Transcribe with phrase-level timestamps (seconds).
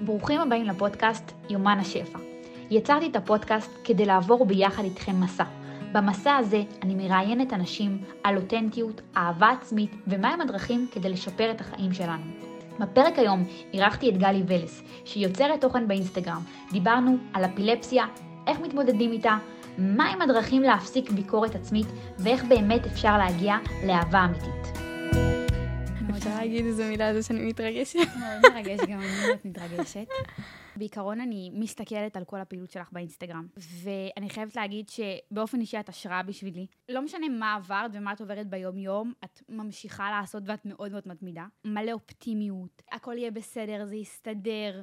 [0.00, 2.18] ברוכים הבאים לפודקאסט יומן השפע.
[2.70, 5.44] יצרתי את הפודקאסט כדי לעבור ביחד איתכם מסע.
[5.92, 11.92] במסע הזה אני מראיינת אנשים על אותנטיות, אהבה עצמית ומהם הדרכים כדי לשפר את החיים
[11.92, 12.24] שלנו.
[12.80, 16.42] בפרק היום אירחתי את גלי ולס, שהיא יוצרת תוכן באינסטגרם.
[16.72, 18.04] דיברנו על אפילפסיה,
[18.46, 19.36] איך מתמודדים איתה,
[19.78, 21.86] מהם הדרכים להפסיק ביקורת עצמית
[22.18, 23.56] ואיך באמת אפשר להגיע
[23.86, 24.87] לאהבה אמיתית.
[26.08, 27.98] אני רוצה להגיד איזו מילה על זה שאני מתרגשת.
[28.18, 29.08] מאוד מרגש, גם אני
[29.44, 30.06] מתרגשת.
[30.78, 36.22] בעיקרון אני מסתכלת על כל הפעילות שלך באינסטגרם, ואני חייבת להגיד שבאופן אישי את השראה
[36.22, 36.66] בשבילי.
[36.88, 41.46] לא משנה מה עברת ומה את עוברת ביום-יום, את ממשיכה לעשות ואת מאוד מאוד מתמידה.
[41.64, 44.82] מלא אופטימיות, הכל יהיה בסדר, זה יסתדר.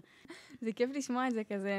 [0.62, 1.72] זה כיף לשמוע את זה כזה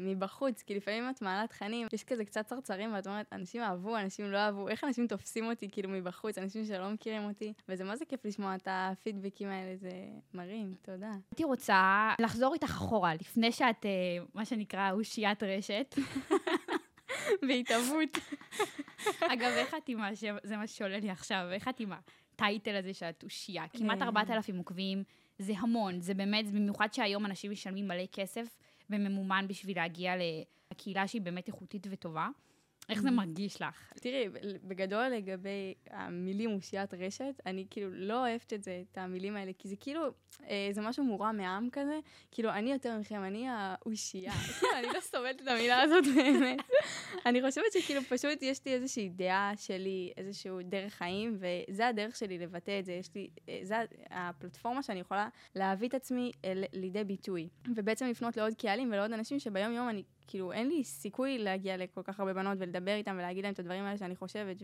[0.00, 4.32] מבחוץ, כי לפעמים את מעלה תכנים, יש כזה קצת צרצרים, ואת אומרת, אנשים אהבו, אנשים
[4.32, 8.04] לא אהבו, איך אנשים תופסים אותי כאילו מבחוץ, אנשים שלא מכירים אותי, וזה מה זה
[8.04, 9.90] כיף לשמוע את הפידבקים האלה, זה
[10.34, 11.10] מרים, תודה.
[11.30, 15.94] הייתי רוצה לחזור איתך אחורה, לפני שאת, אה, מה שנקרא, אושיית רשת.
[17.48, 18.18] בהתהוות.
[19.32, 20.08] אגב, איך את עם ה...
[20.42, 23.68] זה מה שעולה לי עכשיו, איך את עם הטייטל הזה שאת אושייה?
[23.68, 25.02] כמעט 4,000 עוקבים.
[25.38, 28.46] זה המון, זה באמת, במיוחד שהיום אנשים משלמים מלא כסף
[28.90, 30.14] וממומן בשביל להגיע
[30.70, 32.28] לקהילה שהיא באמת איכותית וטובה.
[32.88, 33.92] איך זה מרגיש לך?
[34.00, 34.28] תראי,
[34.64, 39.68] בגדול לגבי המילים אושיית רשת, אני כאילו לא אוהבת את זה, את המילים האלה, כי
[39.68, 40.02] זה כאילו,
[40.48, 41.98] אה, זה משהו מורם מעם כזה,
[42.30, 46.58] כאילו, אני יותר מכם, אני האושייה, כאילו, אני לא סובלת את המילה הזאת באמת.
[47.26, 52.38] אני חושבת שכאילו פשוט יש לי איזושהי דעה שלי, איזשהו דרך חיים, וזה הדרך שלי
[52.38, 53.76] לבטא את זה, יש לי, אה, זה
[54.10, 56.32] הפלטפורמה שאני יכולה להביא את עצמי
[56.72, 57.48] לידי ביטוי.
[57.76, 62.02] ובעצם לפנות לעוד קהלים ולעוד אנשים שביום יום אני כאילו, אין לי סיכוי להגיע לכל
[62.02, 64.56] כך הרבה בנות ולדבר איתן ולהגיד להן את הדברים האלה שאני חושבת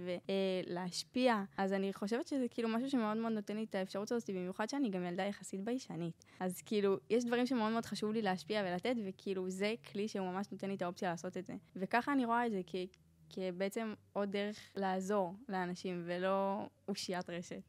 [0.67, 1.45] ולהשפיע.
[1.57, 4.91] אז אני חושבת שזה כאילו משהו שמאוד מאוד נותן לי את האפשרות הזאת, במיוחד שאני
[4.91, 6.25] גם ילדה יחסית ביישנית.
[6.41, 10.47] אז כאילו, יש דברים שמאוד מאוד חשוב לי להשפיע ולתת, וכאילו, זה כלי שהוא ממש
[10.53, 11.55] נותן לי את האופציה לעשות את זה.
[11.77, 12.87] וככה אני רואה את זה, כי...
[13.31, 17.63] כבעצם עוד דרך לעזור לאנשים, ולא אושיית רשת.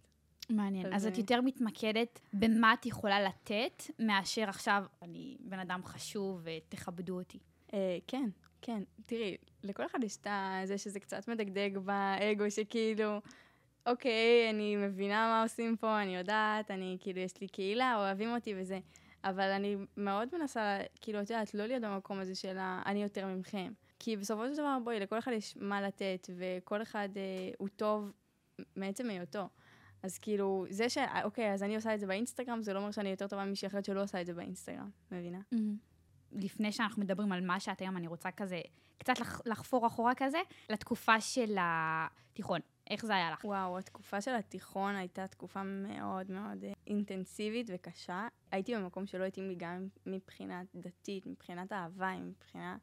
[0.49, 0.85] מעניין.
[0.85, 6.41] אז, אז את יותר מתמקדת במה את יכולה לתת, מאשר עכשיו אני בן אדם חשוב
[6.43, 7.39] ותכבדו אותי.
[7.73, 8.29] אה, כן,
[8.61, 8.83] כן.
[9.05, 10.27] תראי, לכל אחד יש את
[10.65, 13.21] זה שזה קצת מדגדג באגו, שכאילו,
[13.85, 18.53] אוקיי, אני מבינה מה עושים פה, אני יודעת, אני, כאילו, יש לי קהילה, אוהבים אותי
[18.57, 18.79] וזה.
[19.23, 23.71] אבל אני מאוד מנסה, כאילו, את יודעת, לא להיות במקום הזה של אני יותר ממכם.
[23.99, 27.21] כי בסופו של דבר, בואי, לכל אחד יש מה לתת, וכל אחד אה,
[27.57, 28.11] הוא טוב
[28.75, 29.47] מעצם היותו.
[30.03, 30.97] אז כאילו, זה ש...
[31.23, 33.85] אוקיי, אז אני עושה את זה באינסטגרם, זה לא אומר שאני יותר טובה ממישהי אחרת
[33.85, 35.39] שלא עושה את זה באינסטגרם, מבינה?
[35.55, 35.90] Mm-hmm.
[36.33, 38.61] לפני שאנחנו מדברים על מה שאת היום, אני רוצה כזה,
[38.97, 42.59] קצת לח, לחפור אחורה כזה, לתקופה של התיכון.
[42.89, 43.45] איך זה היה לך?
[43.45, 48.27] וואו, התקופה של התיכון הייתה תקופה מאוד מאוד אה, אינטנסיבית וקשה.
[48.51, 52.77] הייתי במקום שלא התאים לי גם מבחינה דתית, מבחינת אהבה, מבחינה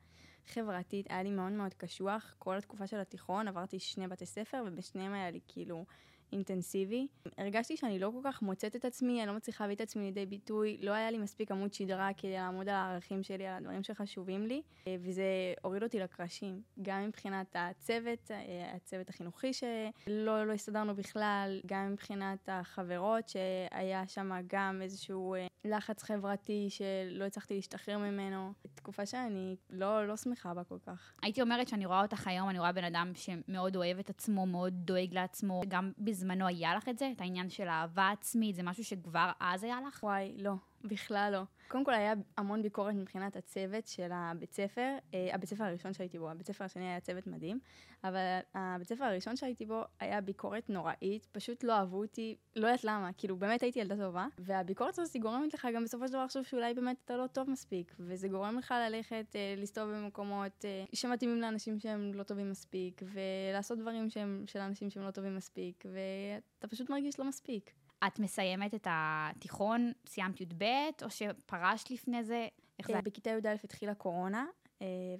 [0.47, 1.11] חברתית.
[1.11, 2.35] היה לי מאוד מאוד קשוח.
[2.39, 5.85] כל התקופה של התיכון עברתי שני בתי ספר, ובשניהם היה לי כאילו
[6.33, 7.06] אינטנסיבי.
[7.39, 10.27] הרגשתי שאני לא כל כך מוצאת את עצמי, אני לא מצליחה להביא את עצמי לידי
[10.27, 14.47] ביטוי, לא היה לי מספיק עמוד שדרה כדי לעמוד על הערכים שלי, על הדברים שחשובים
[14.47, 15.25] לי, אה, וזה
[15.62, 16.62] הוריד אותי לקרשים.
[16.83, 24.31] גם מבחינת הצוות, אה, הצוות החינוכי שלא לא הסתדרנו בכלל, גם מבחינת החברות, שהיה שם
[24.47, 28.53] גם איזשהו אה, לחץ חברתי שלא הצלחתי להשתחרר ממנו.
[28.75, 31.12] תקופה שאני לא, לא שמחה בה כל כך.
[31.22, 34.75] הייתי אומרת שאני רואה אותך היום, אני רואה בן אדם שמאוד אוהב את עצמו, מאוד
[34.75, 37.11] דואג לעצמו, גם בזמנו היה לך את זה?
[37.17, 38.56] את העניין של אהבה עצמית?
[38.56, 40.03] זה משהו שכבר אז היה לך?
[40.03, 40.53] וואי, לא.
[40.88, 41.43] בכלל לא.
[41.69, 46.19] קודם כל היה המון ביקורת מבחינת הצוות של הבית ספר, אה, הבית ספר הראשון שהייתי
[46.19, 47.59] בו, הבית ספר השני היה צוות מדהים,
[48.04, 48.21] אבל
[48.54, 53.10] הבית ספר הראשון שהייתי בו היה ביקורת נוראית, פשוט לא אהבו אותי, לא יודעת למה,
[53.12, 56.43] כאילו באמת הייתי ילדה טובה, והביקורת הזאת היא גורמת לך גם בסופו של דבר לחשוב
[56.43, 61.41] שאולי באמת אתה לא טוב מספיק, וזה גורם לך ללכת, אה, לסתובב במקומות אה, שמתאימים
[61.41, 66.69] לאנשים שהם לא טובים מספיק, ולעשות דברים שהם של אנשים שהם לא טובים מספיק, ואתה
[66.69, 67.70] פשוט מרגיש לא מספיק.
[68.07, 70.65] את מסיימת את התיכון, סיימת י"ב,
[71.03, 72.49] או שפרשת לפני זה?
[72.79, 73.01] איך זה?
[73.03, 74.68] בכיתה י"א התחילה קורונה, אה,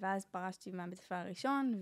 [0.01, 1.75] ואז פרשתי מהבית הספר הראשון,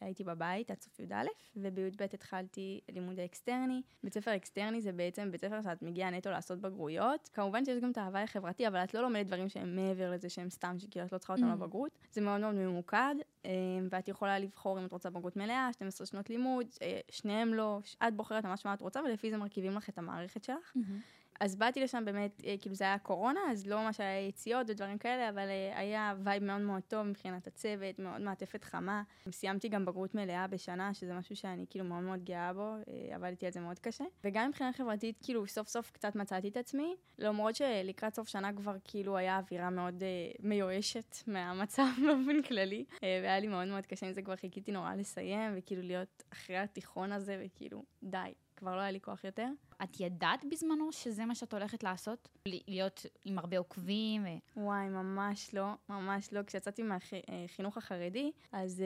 [0.00, 1.24] והייתי בבית עד סוף י"א,
[1.56, 3.82] ובי"ב התחלתי לימודי אקסטרני.
[4.04, 7.30] בית ספר אקסטרני זה בעצם בית ספר שאת מגיעה נטו לעשות בגרויות.
[7.32, 10.50] כמובן שיש גם את ההוואי החברתי, אבל את לא לומדת דברים שהם מעבר לזה שהם
[10.50, 11.52] סתם, שכאילו את לא צריכה אותם mm.
[11.52, 11.98] לבגרות.
[12.12, 13.14] זה מאוד מאוד ממוקד,
[13.44, 13.50] אה,
[13.90, 18.14] ואת יכולה לבחור אם את רוצה בגרות מלאה, 12 שנות לימוד, אה, שניהם לא, את
[18.14, 20.72] בוחרת ממש מה את רוצה, ולפי זה מרכיבים לך את המערכת שלך.
[20.76, 21.19] Mm-hmm.
[21.40, 24.98] אז באתי לשם באמת, אה, כאילו זה היה קורונה, אז לא ממש היה יציאות ודברים
[24.98, 29.02] כאלה, אבל אה, היה vibe מאוד מאוד טוב מבחינת הצוות, מאוד מעטפת חמה.
[29.30, 33.46] סיימתי גם בגרות מלאה בשנה, שזה משהו שאני כאילו מאוד מאוד גאה בו, אה, עבדתי
[33.46, 34.04] על זה מאוד קשה.
[34.24, 38.76] וגם מבחינה חברתית, כאילו סוף סוף קצת מצאתי את עצמי, למרות שלקראת סוף שנה כבר
[38.84, 40.02] כאילו היה אווירה מאוד
[40.40, 45.52] מיואשת מהמצב באופן כללי, והיה לי מאוד מאוד קשה עם זה, כבר חיכיתי נורא לסיים,
[45.56, 48.32] וכאילו להיות אחרי התיכון הזה, וכאילו, די.
[48.60, 49.48] כבר לא היה לי כוח יותר.
[49.82, 52.28] את ידעת בזמנו שזה מה שאת הולכת לעשות?
[52.46, 54.24] להיות עם הרבה עוקבים?
[54.24, 54.28] ו...
[54.56, 56.42] וואי, ממש לא, ממש לא.
[56.42, 58.82] כשיצאתי מהחינוך החרדי, אז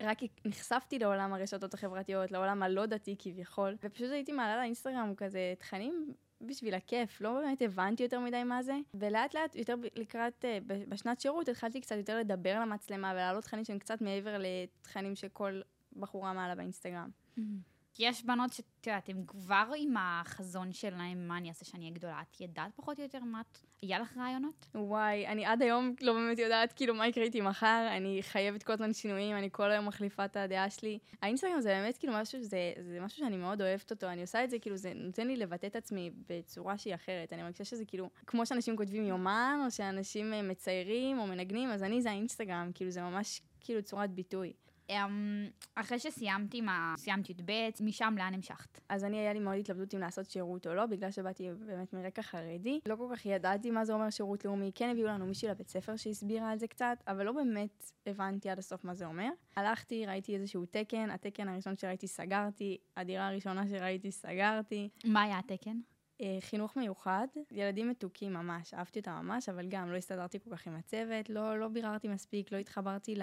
[0.00, 5.54] uh, רק נחשפתי לעולם הרשתות החברתיות, לעולם הלא דתי כביכול, ופשוט הייתי מעלה לאינסטגרם כזה
[5.58, 10.64] תכנים בשביל הכיף, לא באמת הבנתי יותר מדי מה זה, ולאט לאט, יותר לקראת, uh,
[10.88, 15.60] בשנת שירות, התחלתי קצת יותר לדבר למצלמה ולהעלות תכנים שהם קצת מעבר לתכנים שכל
[15.96, 17.10] בחורה מעלה באינסטגרם.
[17.38, 17.75] Mm-hmm.
[17.96, 21.94] כי יש בנות שאת יודעת, הן כבר עם החזון שלהן, מה אני אעשה שאני אהיה
[21.94, 22.22] גדולה.
[22.22, 23.58] את ידעת פחות או יותר מה את...
[23.82, 24.66] היה לך רעיונות?
[24.74, 28.72] וואי, אני עד היום לא באמת יודעת כאילו מה יקרה איתי מחר, אני חייבת כל
[28.72, 30.98] הזמן שינויים, אני כל היום מחליפה את הדעה שלי.
[31.22, 34.50] האינסטגרם זה באמת כאילו משהו, זה, זה משהו שאני מאוד אוהבת אותו, אני עושה את
[34.50, 37.32] זה כאילו, זה נותן לי לבטא את עצמי בצורה שהיא אחרת.
[37.32, 41.82] אני מרגישה שזה כאילו, כמו שאנשים כותבים יומן, או שאנשים אה, מציירים או מנגנים, אז
[41.82, 44.52] אני זה האינסטגרם, כאילו זה ממש כאילו צורת ביטוי.
[44.90, 46.94] אמ, אחרי שסיימתי מה...
[46.98, 48.80] סיימתי י"ב, משם לאן המשכת?
[48.88, 52.22] אז אני, היה לי מאוד התלבטות אם לעשות שירות או לא, בגלל שבאתי באמת מרקע
[52.22, 52.80] חרדי.
[52.86, 54.70] לא כל כך ידעתי מה זה אומר שירות לאומי.
[54.74, 58.58] כן הביאו לנו מישהי לבית ספר שהסבירה על זה קצת, אבל לא באמת הבנתי עד
[58.58, 59.28] הסוף מה זה אומר.
[59.56, 64.88] הלכתי, ראיתי איזשהו תקן, התקן הראשון שראיתי סגרתי, הדירה הראשונה שראיתי סגרתי.
[65.04, 65.76] מה היה התקן?
[66.20, 70.66] אה, חינוך מיוחד, ילדים מתוקים ממש, אהבתי אותם ממש, אבל גם לא הסתדרתי כל כך
[70.66, 73.22] עם הצוות, לא, לא ביררתי מספיק, לא התחברתי ל,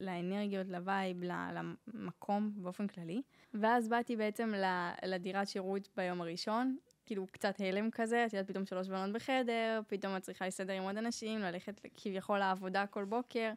[0.00, 1.22] לאנרגיות, ל vibe,
[1.94, 3.22] למקום באופן כללי.
[3.54, 4.52] ואז באתי בעצם
[5.04, 6.76] לדירת שירות ביום הראשון,
[7.06, 10.82] כאילו קצת הלם כזה, את יודעת, פתאום שלוש בנות בחדר, פתאום את צריכה להסתדר עם
[10.82, 13.52] עוד אנשים, ללכת כביכול לעבודה כל בוקר,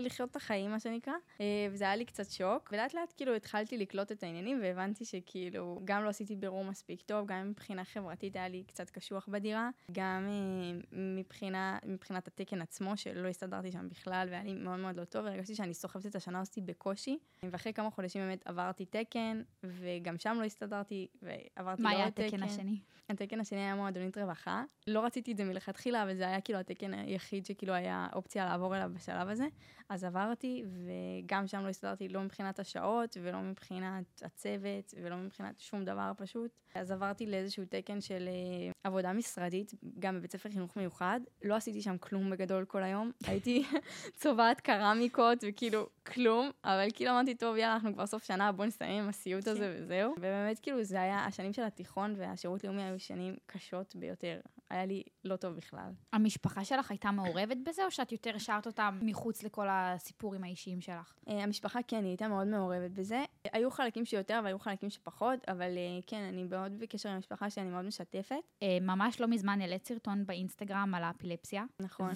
[0.00, 1.12] לחיות את החיים, מה שנקרא.
[1.40, 5.80] אה, וזה היה לי קצת שוק, ולאט לאט כאילו התחלתי לקלוט את העניינים, והבנתי שכאילו,
[5.84, 10.28] גם לא עשיתי בירור מספיק טוב, גם מבחינה חברתית היה לי קצת קשוח בדירה, גם
[10.28, 15.24] אה, מבחינה, מבחינת התקן עצמו, שלא הסתדרתי שם בכלל, והיה לי מאוד מאוד לא טוב,
[15.24, 17.18] והרגשתי שאני סוחבת את השנה הזאת בקושי.
[17.42, 21.82] ואחרי כמה חודשים באמת עברתי תקן, וגם שם לא הסתדרתי, ועברתי לעוד תקן.
[21.82, 22.80] מה היה התקן השני?
[23.10, 24.64] התקן השני היה מועדונית רווחה.
[24.86, 28.76] לא רציתי את זה מלכתחילה, אבל זה היה כאילו התקן היחיד שכאילו היה אופציה לעבור
[28.76, 29.46] אליו בשלב הזה.
[29.88, 35.84] אז עברתי, וגם שם לא הסתדרתי לא מבחינת השעות, ולא מבחינת הצוות, ולא מבחינת שום
[35.84, 36.50] דבר פשוט.
[36.74, 41.20] אז עברתי לאיזשהו תקן של uh, עבודה משרדית, גם בבית ספר חינוך מיוחד.
[41.42, 43.10] לא עשיתי שם כלום בגדול כל היום.
[43.26, 43.64] הייתי
[44.20, 46.50] צובעת קרמיקות, וכאילו, כלום.
[46.64, 49.82] אבל כאילו אמרתי, טוב, יאללה, אנחנו כבר סוף שנה, בוא נסיים עם הסיוט הזה כן.
[49.84, 50.14] וזהו.
[50.16, 54.40] ובאמת, כאילו, זה היה, השנים של התיכון והשירות לאומי היו שנים קשות ביותר.
[54.70, 55.90] היה לי לא טוב בכלל.
[56.12, 61.14] המשפחה שלך הייתה מעורבת בזה, או שאת יותר השארת אותה מחוץ לכל הסיפורים האישיים שלך?
[61.28, 63.24] Uh, המשפחה כן, היא הייתה מאוד מעורבת בזה.
[63.52, 67.70] היו חלקים שיותר והיו חלקים שפחות, אבל uh, כן, אני מאוד בקשר עם המשפחה שאני
[67.70, 68.36] מאוד משתפת.
[68.36, 71.64] Uh, ממש לא מזמן העלית סרטון באינסטגרם על האפילפסיה.
[71.80, 72.10] נכון.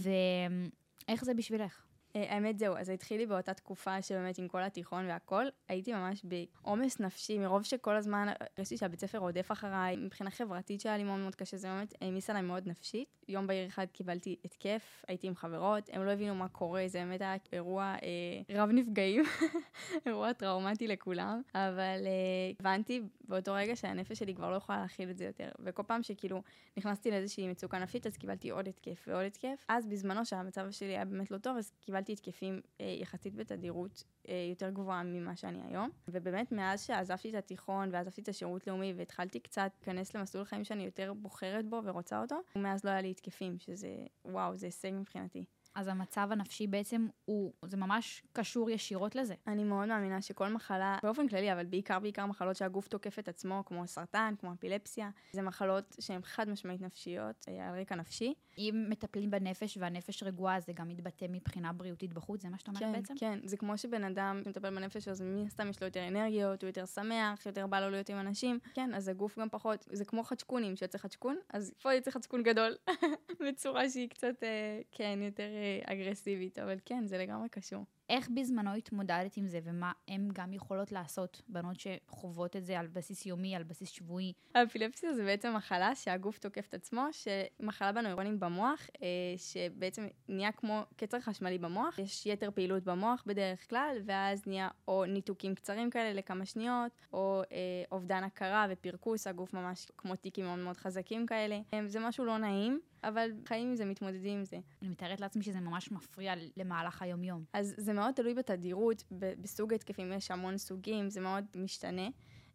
[1.09, 1.94] ואיך זה בשבילך?
[2.17, 6.25] אה, האמת זהו, אז התחיל לי באותה תקופה שבאמת עם כל התיכון והכל, הייתי ממש
[6.25, 11.21] בעומס נפשי, מרוב שכל הזמן הרגשתי שהבית ספר רודף אחריי, מבחינה חברתית שהיה לי מאוד
[11.21, 13.09] מאוד קשה, זה באמת העמיס עליי מאוד נפשית.
[13.29, 17.21] יום בהיר אחד קיבלתי התקף, הייתי עם חברות, הם לא הבינו מה קורה, זה באמת
[17.21, 19.25] היה אירוע אה, רב נפגעים,
[20.07, 25.19] אירוע טראומטי לכולם, אבל אה, הבנתי באותו רגע שהנפש שלי כבר לא יכולה להכיל את
[25.19, 26.43] זה יותר, וכל פעם שכאילו
[26.77, 29.65] נכנסתי לאיזושהי מצוקה נפשית, אז קיבלתי עוד התקף ועוד התקף.
[29.69, 34.05] אז בזמנו שהמצב שלי היה באמת לא טוב, אז קיבלתי קיבלתי התקפים אה, יחסית בתדירות
[34.29, 35.91] אה, יותר גבוהה ממה שאני היום.
[36.09, 40.85] ובאמת, מאז שעזבתי את התיכון ועזבתי את השירות לאומי והתחלתי קצת להיכנס למסלול חיים שאני
[40.85, 43.89] יותר בוחרת בו ורוצה אותו, מאז לא היה לי התקפים, שזה,
[44.25, 45.45] וואו, זה הישג מבחינתי.
[45.75, 49.35] אז המצב הנפשי בעצם הוא, זה ממש קשור ישירות לזה.
[49.47, 53.63] אני מאוד מאמינה שכל מחלה, באופן כללי, אבל בעיקר בעיקר מחלות שהגוף תוקף את עצמו,
[53.67, 58.35] כמו סרטן, כמו אפילפסיה, זה מחלות שהן חד משמעית נפשיות, אה, על רקע נפשי.
[58.59, 62.83] אם מטפלים בנפש והנפש רגועה, זה גם מתבטא מבחינה בריאותית בחוץ, זה מה שאת אומרת
[62.83, 63.15] כן, בעצם?
[63.19, 66.69] כן, זה כמו שבן אדם מטפל בנפש, אז מן הסתם יש לו יותר אנרגיות, הוא
[66.69, 68.59] יותר שמח, יותר בא לו להיות עם אנשים.
[68.75, 72.77] כן, אז הגוף גם פחות, זה כמו חדשקונים, שיוצא חדשקון, אז פה יוצא חדשקון גדול,
[73.49, 75.49] בצורה שהיא קצת, אה, כן, יותר...
[75.65, 77.85] אה, אגרסיבית, אבל כן, זה לגמרי קשור.
[78.09, 82.87] איך בזמנו התמודדת עם זה, ומה הן גם יכולות לעשות, בנות שחוות את זה על
[82.87, 84.33] בסיס יומי, על בסיס שבועי?
[84.55, 90.83] האפילפסיה זה בעצם מחלה שהגוף תוקף את עצמו, שמחלה בנוירונים במוח, אה, שבעצם נהיה כמו
[90.97, 96.13] קצר חשמלי במוח, יש יתר פעילות במוח בדרך כלל, ואז נהיה או ניתוקים קצרים כאלה
[96.13, 97.57] לכמה שניות, או אה,
[97.93, 101.61] אובדן הכרה ופרכוס, הגוף ממש כמו טיקים מאוד מאוד חזקים כאלה.
[101.87, 102.81] זה משהו לא נעים.
[103.09, 104.59] אבל חיים עם זה, מתמודדים עם זה.
[104.83, 107.45] אני מתארת לעצמי שזה ממש מפריע למהלך היום-יום.
[107.53, 112.09] אז זה מאוד תלוי בתדירות, בסוג התקפים, יש המון סוגים, זה מאוד משתנה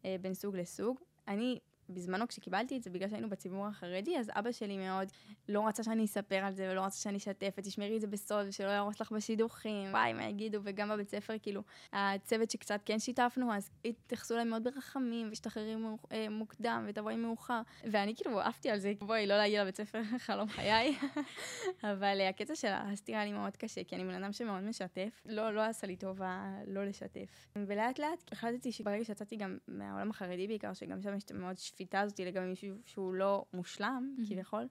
[0.05, 0.99] אה, בין סוג לסוג.
[1.27, 5.07] אני בזמנו כשקיבלתי את זה, בגלל שהיינו בציבור החרדי, אז אבא שלי מאוד
[5.49, 8.67] לא רצה שאני אספר על זה ולא רצה שאני אשתף, ותשמרי את זה בסוד ושלא
[8.67, 11.61] יהרוס לך בשידוכים, וואי, מה יגידו, וגם בבית ספר, כאילו,
[11.93, 15.75] הצוות שקצת כן שיתפנו, אז התייחסו אליי מאוד ברחמים, ושתחררי
[16.11, 20.49] אה, מוקדם ותבואי מאוחר, ואני כאילו עפתי על זה, בואי, לא להגיע לבית ספר, חלום
[20.49, 20.95] חיי,
[21.91, 25.53] אבל אה, הקטע של הסתירה לי מאוד קשה, כי אני בן אדם שמאוד משתף, לא,
[25.53, 27.49] לא עשה לי טובה לא לשתף.
[27.55, 32.19] ולאט לאט החלטתי שברגע שיצאתי גם מהעולם החרדי בעיקר, שגם שם יש מאוד השפיטה הזאת
[32.19, 34.29] לגבי מישהו שהוא לא מושלם, mm-hmm.
[34.29, 34.67] כביכול,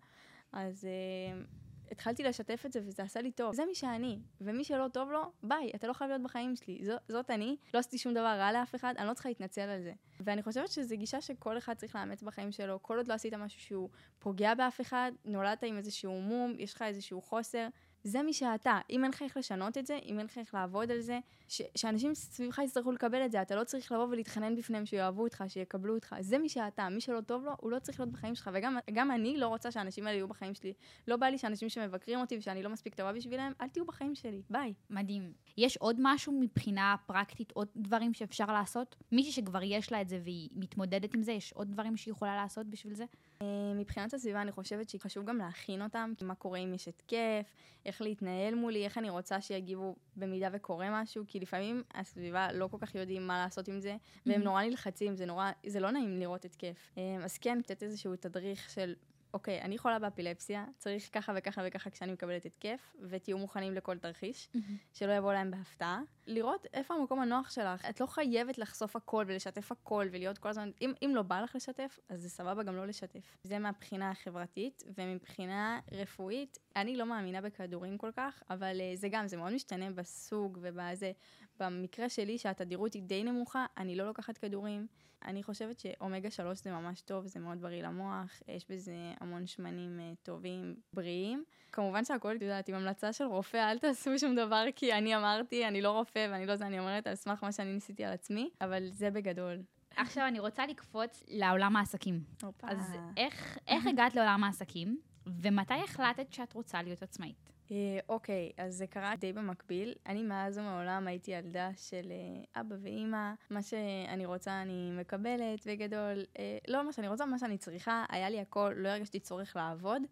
[0.52, 3.54] אז uh, התחלתי לשתף את זה וזה עשה לי טוב.
[3.54, 6.84] זה מי שאני, ומי שלא טוב לו, ביי, אתה לא חייב להיות בחיים שלי.
[6.84, 9.82] ז, זאת אני, לא עשיתי שום דבר רע לאף אחד, אני לא צריכה להתנצל על
[9.82, 9.92] זה.
[10.20, 13.60] ואני חושבת שזו גישה שכל אחד צריך לאמץ בחיים שלו, כל עוד לא עשית משהו
[13.60, 13.88] שהוא
[14.18, 17.68] פוגע באף אחד, נולדת עם איזשהו מום, יש לך איזשהו חוסר,
[18.08, 18.78] זה מי שאתה.
[18.90, 21.62] אם אין לך איך לשנות את זה, אם אין לך איך לעבוד על זה, ש-
[21.74, 25.94] שאנשים סביבך יצטרכו לקבל את זה, אתה לא צריך לבוא ולהתחנן בפניהם שיאהבו אותך, שיקבלו
[25.94, 26.14] אותך.
[26.20, 26.88] זה מי שאתה.
[26.88, 28.50] מי שלא טוב לו, הוא לא צריך להיות בחיים שלך.
[28.88, 30.72] וגם אני לא רוצה שהאנשים האלה יהיו בחיים שלי.
[31.08, 34.42] לא בא לי שאנשים שמבקרים אותי ושאני לא מספיק טובה בשבילם, אל תהיו בחיים שלי.
[34.50, 34.74] ביי.
[34.90, 35.32] מדהים.
[35.56, 38.96] יש עוד משהו מבחינה פרקטית, עוד דברים שאפשר לעשות?
[39.12, 42.36] מישהי שכבר יש לה את זה והיא מתמודדת עם זה, יש עוד דברים שהיא יכולה
[42.36, 43.04] לעשות בשביל זה?
[43.42, 47.52] אה, מבחינת הסביבה אני חושבת שחשוב גם להכין אותם, מה קורה אם יש התקף,
[47.86, 52.76] איך להתנהל מולי, איך אני רוצה שיגיבו במידה וקורה משהו, כי לפעמים הסביבה לא כל
[52.80, 54.44] כך יודעים מה לעשות עם זה, והם mm-hmm.
[54.44, 56.90] נורא נלחצים, זה נורא, זה לא נעים לראות התקף.
[56.98, 58.94] אה, אז כן, קצת איזשהו תדריך של
[59.34, 64.48] אוקיי, אני חולה באפילפסיה, צריך ככה וככה וככה כשאני מקבלת התקף, ותהיו מוכנים לכל תרחיש,
[64.54, 64.58] mm-hmm.
[64.92, 66.00] שלא יבוא להם בהפתעה.
[66.28, 67.84] לראות איפה המקום הנוח שלך.
[67.90, 71.56] את לא חייבת לחשוף הכל ולשתף הכל ולהיות כל הזמן, אם, אם לא בא לך
[71.56, 73.36] לשתף, אז זה סבבה גם לא לשתף.
[73.42, 79.28] זה מהבחינה החברתית, ומבחינה רפואית, אני לא מאמינה בכדורים כל כך, אבל uh, זה גם,
[79.28, 81.12] זה מאוד משתנה בסוג ובזה.
[81.60, 84.86] במקרה שלי, שהתדירות היא די נמוכה, אני לא לוקחת כדורים.
[85.24, 89.98] אני חושבת שאומגה 3 זה ממש טוב, זה מאוד בריא למוח, יש בזה המון שמנים
[89.98, 91.44] uh, טובים, בריאים.
[91.72, 95.68] כמובן שהכל, את יודעת, עם המלצה של רופא, אל תעשו שום דבר כי אני אמרתי,
[95.68, 98.50] אני לא רופא ואני לא זה, אני אומרת על סמך מה שאני ניסיתי על עצמי,
[98.60, 99.62] אבל זה בגדול.
[99.96, 102.20] עכשיו אני רוצה לקפוץ לעולם העסקים.
[102.42, 102.66] אופה.
[102.70, 107.52] אז איך, איך הגעת לעולם העסקים, ומתי החלטת שאת רוצה להיות עצמאית?
[107.70, 109.94] אה, אוקיי, אז זה קרה די במקביל.
[110.06, 116.24] אני מאז ומעולם הייתי ילדה של אה, אבא ואימא, מה שאני רוצה אני מקבלת, בגדול,
[116.38, 120.02] אה, לא מה שאני רוצה, מה שאני צריכה, היה לי הכל, לא הרגשתי צורך לעבוד.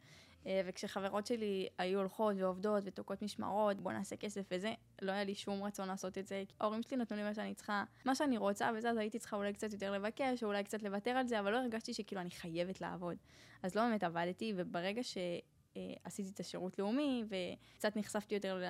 [0.64, 5.62] וכשחברות שלי היו הולכות ועובדות ותוקעות משמרות, בוא נעשה כסף וזה, לא היה לי שום
[5.62, 6.44] רצון לעשות את זה.
[6.60, 9.52] ההורים שלי נתנו לי מה שאני צריכה, מה שאני רוצה וזה, אז הייתי צריכה אולי
[9.52, 12.80] קצת יותר לבקש, או אולי קצת לוותר על זה, אבל לא הרגשתי שכאילו אני חייבת
[12.80, 13.16] לעבוד.
[13.62, 15.18] אז לא באמת עבדתי, וברגע ש...
[15.76, 18.62] אה, עשיתי את השירות לאומי, וקצת נחשפתי יותר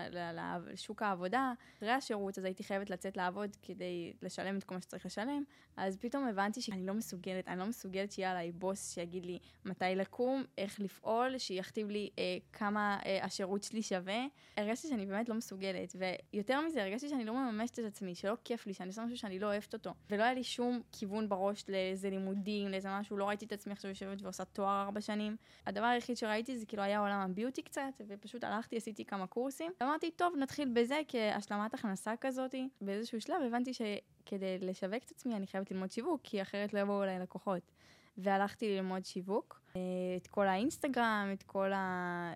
[0.67, 1.53] לשוק העבודה.
[1.79, 5.45] אחרי השירות, אז הייתי חייבת לצאת לעבוד כדי לשלם את כל מה שצריך לשלם.
[5.77, 9.85] אז פתאום הבנתי שאני לא מסוגלת, אני לא מסוגלת שיהיה עליי בוס שיגיד לי מתי
[9.97, 14.27] לקום, איך לפעול, שיכתיב לי אה, כמה אה, השירות שלי שווה.
[14.57, 15.97] הרגשתי שאני באמת לא מסוגלת,
[16.33, 19.39] ויותר מזה, הרגשתי שאני לא מממשת את עצמי, שלא כיף לי, שאני עושה משהו שאני
[19.39, 19.91] לא אוהבת אותו.
[20.11, 23.91] ולא היה לי שום כיוון בראש לאיזה לימודים, לאיזה משהו, לא ראיתי את עצמי עכשיו
[23.91, 25.37] יושבת ועושה תואר ארבע שנים.
[25.67, 29.73] הדבר היחיד שראיתי זה כאילו היה עולם הביוטי קצת, ופשוט הלכתי, עשיתי כמה קורסים.
[29.83, 32.55] אמרתי, טוב, נתחיל בזה כהשלמת הכנסה כזאת.
[32.81, 37.03] באיזשהו שלב הבנתי שכדי לשווק את עצמי אני חייבת ללמוד שיווק, כי אחרת לא יבואו
[37.03, 37.63] אליי לקוחות.
[38.19, 39.81] והלכתי ללמוד שיווק, אה,
[40.17, 42.33] את כל האינסטגרם, את כל אה,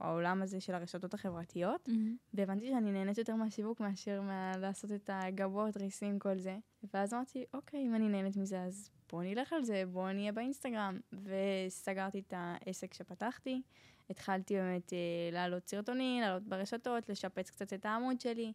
[0.00, 2.34] העולם הזה של הרשתות החברתיות, mm-hmm.
[2.34, 6.56] והבנתי שאני נהנית יותר מהשיווק מאשר מה לעשות את הגבות, ריסים, כל זה.
[6.94, 10.98] ואז אמרתי, אוקיי, אם אני נהנית מזה, אז בוא נלך על זה, בוא נהיה באינסטגרם.
[11.12, 13.62] וסגרתי את העסק שפתחתי.
[14.10, 14.98] התחלתי באמת אה,
[15.32, 18.52] להעלות סרטונים, להעלות ברשתות, לשפץ קצת את העמוד שלי.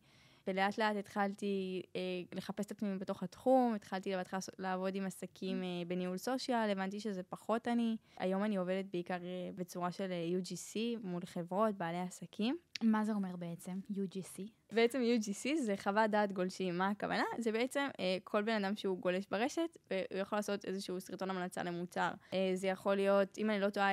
[0.47, 2.01] ולאט לאט התחלתי אה,
[2.33, 7.23] לחפש את עצמי בתוך התחום, התחלתי בהתחלה לעבוד עם עסקים אה, בניהול סושיאל, הבנתי שזה
[7.23, 7.97] פחות אני.
[8.17, 12.57] היום אני עובדת בעיקר אה, בצורה של אה, UGC מול חברות, בעלי עסקים.
[12.83, 14.41] מה זה אומר בעצם, UGC?
[14.71, 16.77] בעצם UGC זה חוות דעת גולשים.
[16.77, 17.23] מה הכוונה?
[17.37, 21.29] זה בעצם אה, כל בן אדם שהוא גולש ברשת, אה, הוא יכול לעשות איזשהו סרטון
[21.29, 22.11] המלצה למוצר.
[22.33, 23.91] אה, זה יכול להיות, אם אני לא טועה,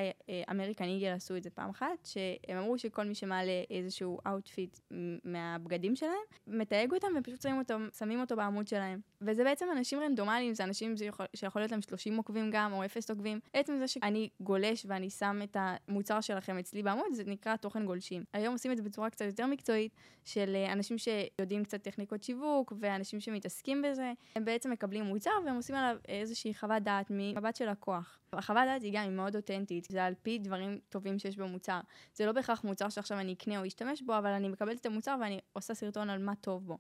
[0.51, 4.79] אמריקן איגל עשו את זה פעם אחת, שהם אמרו שכל מי שמעלה איזשהו outfit
[5.25, 6.13] מהבגדים שלהם,
[6.47, 9.01] מתייג אותם ופשוט שמים אותו, שמים אותו בעמוד שלהם.
[9.21, 13.11] וזה בעצם אנשים רנדומליים, זה אנשים שיכול, שיכול להיות להם 30 עוקבים גם, או 0
[13.11, 13.41] עוקבים.
[13.53, 18.25] עצם זה שאני גולש ואני שם את המוצר שלכם אצלי בעמוד, זה נקרא תוכן גולשים.
[18.33, 19.93] היום עושים את זה בצורה קצת יותר מקצועית,
[20.25, 25.57] של אה, אנשים שיודעים קצת טכניקות שיווק, ואנשים שמתעסקים בזה, הם בעצם מקבלים מוצר והם
[25.57, 28.19] עושים עליו איזושהי חוות דעת ממבט של לקוח.
[28.33, 31.81] החוות דעת היא גם, היא מאוד אותנטית, זה על פי דברים טובים שיש במוצר.
[32.15, 35.17] זה לא בהכרח מוצר שעכשיו אני אקנה או אשתמש בו, אבל אני מקבלת את המוצר
[35.21, 36.79] ואני עושה סרטון על מה טוב בו.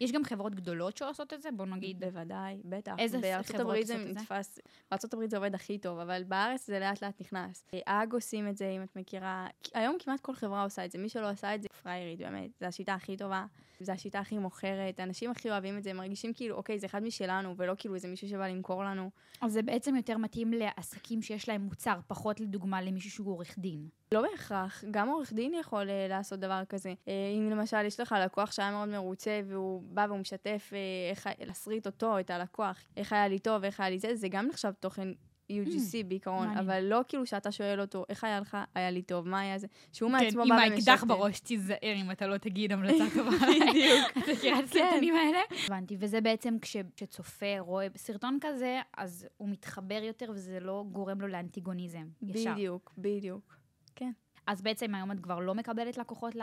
[0.00, 1.48] יש גם חברות גדולות שעושות את זה?
[1.56, 2.00] בוא נגיד.
[2.00, 2.94] בוודאי, בטח.
[2.98, 3.96] איזה חברות עושות את זה?
[3.96, 4.58] נתפס,
[4.90, 7.64] בארצות הברית זה עובד הכי טוב, אבל בארץ זה לאט לאט נכנס.
[7.86, 9.46] אג עושים את זה, אם את מכירה.
[9.74, 10.98] היום כמעט כל חברה עושה את זה.
[10.98, 12.50] מי שלא עשה את זה, פריירית, באמת.
[12.60, 13.46] זו השיטה הכי טובה.
[13.80, 17.02] זו השיטה הכי מוכרת, אנשים הכי אוהבים את זה, הם מרגישים כאילו, אוקיי, זה אחד
[17.02, 19.10] משלנו, ולא כאילו איזה מישהו שבא למכור לנו.
[19.40, 23.88] אז זה בעצם יותר מתאים לעסקים שיש להם מוצר, פחות לדוגמה למישהו שהוא עורך דין.
[24.12, 26.94] לא בהכרח, גם עורך דין יכול uh, לעשות דבר כזה.
[27.04, 27.08] Uh,
[27.38, 31.86] אם למשל יש לך לקוח שהיה מאוד מרוצה והוא בא והוא משתף uh, איך להסריט
[31.86, 35.08] אותו, את הלקוח, איך היה לי טוב, איך היה לי זה, זה גם נחשב תוכן
[35.52, 39.28] UGC mm, בעיקרון, אבל לא כאילו שאתה שואל אותו, איך היה לך, היה לי טוב,
[39.28, 40.66] מה היה זה, שהוא כן, מעצמו בא ומשתף.
[40.66, 43.30] עם האקדח בראש, תיזהר אם אתה לא תגיד המלצה טובה.
[43.30, 44.10] בדיוק.
[44.18, 45.20] אתה מכירה את הסרטונים כן.
[45.26, 45.64] האלה?
[45.66, 46.56] הבנתי, וזה בעצם
[46.96, 52.06] כשצופה רואה סרטון כזה, אז הוא מתחבר יותר וזה לא גורם לו לאנטיגוניזם.
[52.22, 53.55] בדיוק, בדיוק.
[53.96, 54.12] כן.
[54.46, 56.34] אז בעצם היום את כבר לא מקבלת לקוחות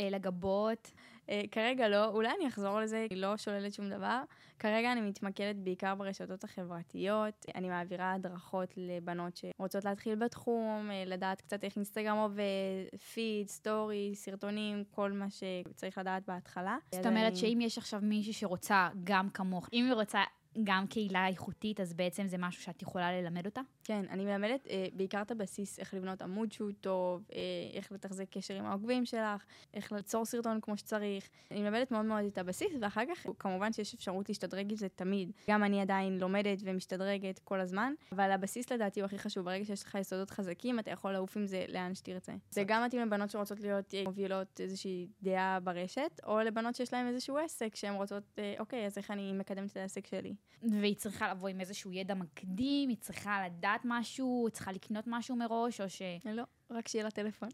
[0.00, 0.90] לגבות.
[1.26, 4.22] Uh, כרגע לא, אולי אני אחזור לזה, אני לא שוללת שום דבר.
[4.58, 7.46] כרגע אני מתמקדת בעיקר ברשתות החברתיות.
[7.54, 12.42] אני מעבירה הדרכות לבנות שרוצות להתחיל בתחום, uh, לדעת קצת איך אינסטגרם עובד,
[13.12, 16.76] פיד, סטורי, סרטונים, כל מה שצריך לדעת בהתחלה.
[16.94, 17.36] זאת אומרת אני...
[17.36, 20.22] שאם יש עכשיו מישהי שרוצה גם כמוך, אם היא רוצה
[20.64, 23.60] גם קהילה איכותית, אז בעצם זה משהו שאת יכולה ללמד אותה?
[23.84, 27.38] כן, אני מלמדת אה, בעיקר את הבסיס, איך לבנות עמוד שהוא טוב, אה,
[27.72, 29.44] איך לתחזק קשר עם העוקבים שלך,
[29.74, 31.28] איך ליצור סרטון כמו שצריך.
[31.50, 35.32] אני מלמדת מאוד מאוד את הבסיס, ואחר כך כמובן שיש אפשרות להשתדרג עם זה תמיד.
[35.50, 39.44] גם אני עדיין לומדת ומשתדרגת כל הזמן, אבל הבסיס לדעתי הוא הכי חשוב.
[39.44, 42.32] ברגע שיש לך יסודות חזקים, אתה יכול לעוף עם זה לאן שתרצה.
[42.50, 47.06] זה גם מתאים לבנות שרוצות להיות אה, מובילות איזושהי דעה ברשת, או לבנות שיש להן
[47.06, 50.34] איזשהו עסק שהן רוצות, אה, אוקיי, אז איך אני מקדמת את העסק שלי.
[50.62, 55.36] והיא צריכה לבוא עם איזשהו ידע מקדים, היא צריכה לדעת משהו, היא צריכה לקנות משהו
[55.36, 56.02] מראש, או ש...
[56.24, 57.48] לא, רק שיהיה לה טלפון.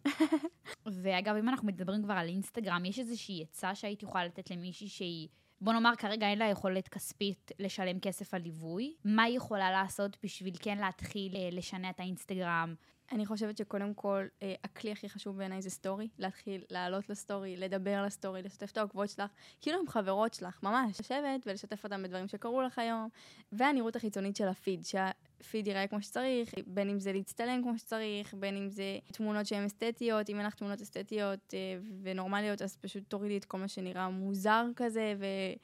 [1.03, 5.29] ואגב, אם אנחנו מדברים כבר על אינסטגרם, יש איזושהי עצה שהיית יכולה לתת למישהי שהיא...
[5.61, 8.95] בוא נאמר, כרגע אין לה יכולת כספית לשלם כסף על ליווי.
[9.05, 12.75] מה היא יכולה לעשות בשביל כן להתחיל אה, לשנע את האינסטגרם,
[13.13, 16.09] אני חושבת שקודם כל, אה, הכלי הכי חשוב בעיניי זה סטורי.
[16.19, 21.01] להתחיל לעלות לסטורי, לדבר לסטורי, לשתף את העוקבות שלך, כאילו עם חברות שלך, ממש.
[21.01, 23.09] לשבת ולשתף אותם בדברים שקרו לך היום.
[23.53, 28.57] והנראות החיצונית של הפיד, שהפיד ייראה כמו שצריך, בין אם זה להצטלם כמו שצריך, בין
[28.57, 31.59] אם זה תמונות שהן אסתטיות, אם אין לך תמונות אסתטיות אה,
[32.03, 35.15] ונורמליות, אז פשוט תורידי את כל מה שנראה מוזר כזה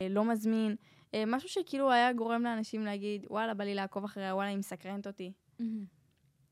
[0.01, 0.77] ולא מזמין.
[1.15, 5.07] אה, משהו שכאילו היה גורם לאנשים להגיד, וואלה, בא לי לעקוב אחריה, וואלה, היא מסקרנת
[5.07, 5.33] אותי.
[5.61, 5.97] Mm-hmm.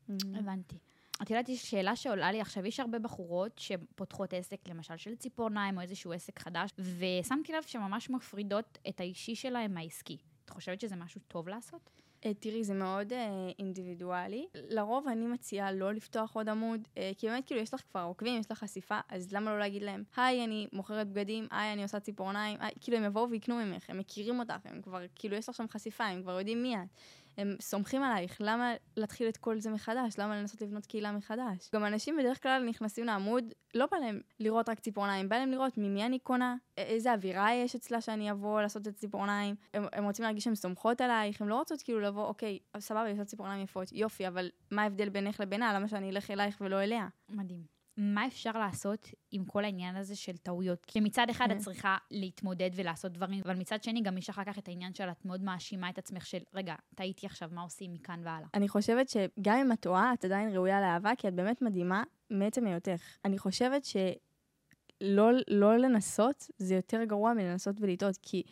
[0.08, 0.38] Mm-hmm.
[0.38, 0.78] הבנתי.
[1.22, 5.76] את יודעת, יש שאלה שעולה לי עכשיו, יש הרבה בחורות שפותחות עסק, למשל של ציפורניים
[5.76, 10.18] או איזשהו עסק חדש, ושמתי לב שממש מפרידות את האישי שלהם מהעסקי.
[10.44, 11.90] את חושבת שזה משהו טוב לעשות?
[12.24, 13.16] Uh, תראי, זה מאוד uh,
[13.58, 14.46] אינדיבידואלי.
[14.54, 18.40] לרוב אני מציעה לא לפתוח עוד עמוד, uh, כי באמת כאילו יש לך כבר עוקבים,
[18.40, 22.00] יש לך חשיפה, אז למה לא להגיד להם, היי, אני מוכרת בגדים, היי, אני עושה
[22.00, 25.54] ציפורניים, היי, כאילו הם יבואו ויקנו ממך, הם מכירים אותך, הם כבר, כאילו יש לך
[25.54, 26.88] שם חשיפה, הם כבר יודעים מי את.
[27.36, 30.18] הם סומכים עלייך, למה להתחיל את כל זה מחדש?
[30.18, 31.70] למה לנסות לבנות קהילה מחדש?
[31.74, 33.44] גם אנשים בדרך כלל נכנסים לעמוד,
[33.74, 37.74] לא בא להם לראות רק ציפורניים, בא להם לראות ממי אני קונה, איזה אווירה יש
[37.74, 39.54] אצלה שאני אבוא לעשות את ציפורניים.
[39.74, 43.18] הם, הם רוצים להרגיש שהן סומכות עלייך, הם לא רוצות כאילו לבוא, אוקיי, סבבה, יש
[43.18, 45.72] לה ציפורניים יפות, יופי, אבל מה ההבדל בינך לבינה?
[45.74, 47.08] למה שאני אלך אלייך ולא אליה?
[47.28, 47.73] מדהים.
[47.96, 50.86] מה אפשר לעשות עם כל העניין הזה של טעויות?
[50.86, 54.58] כי מצד אחד את צריכה להתמודד ולעשות דברים, אבל מצד שני גם יש אחר כך
[54.58, 58.20] את העניין של את מאוד מאשימה את עצמך של, רגע, טעיתי עכשיו, מה עושים מכאן
[58.24, 58.48] והלאה?
[58.54, 62.66] אני חושבת שגם אם את טועה, את עדיין ראויה לאהבה, כי את באמת מדהימה מעצם
[62.66, 63.16] היותך.
[63.24, 68.42] אני חושבת שלא לא לנסות זה יותר גרוע מלנסות ולטעות, כי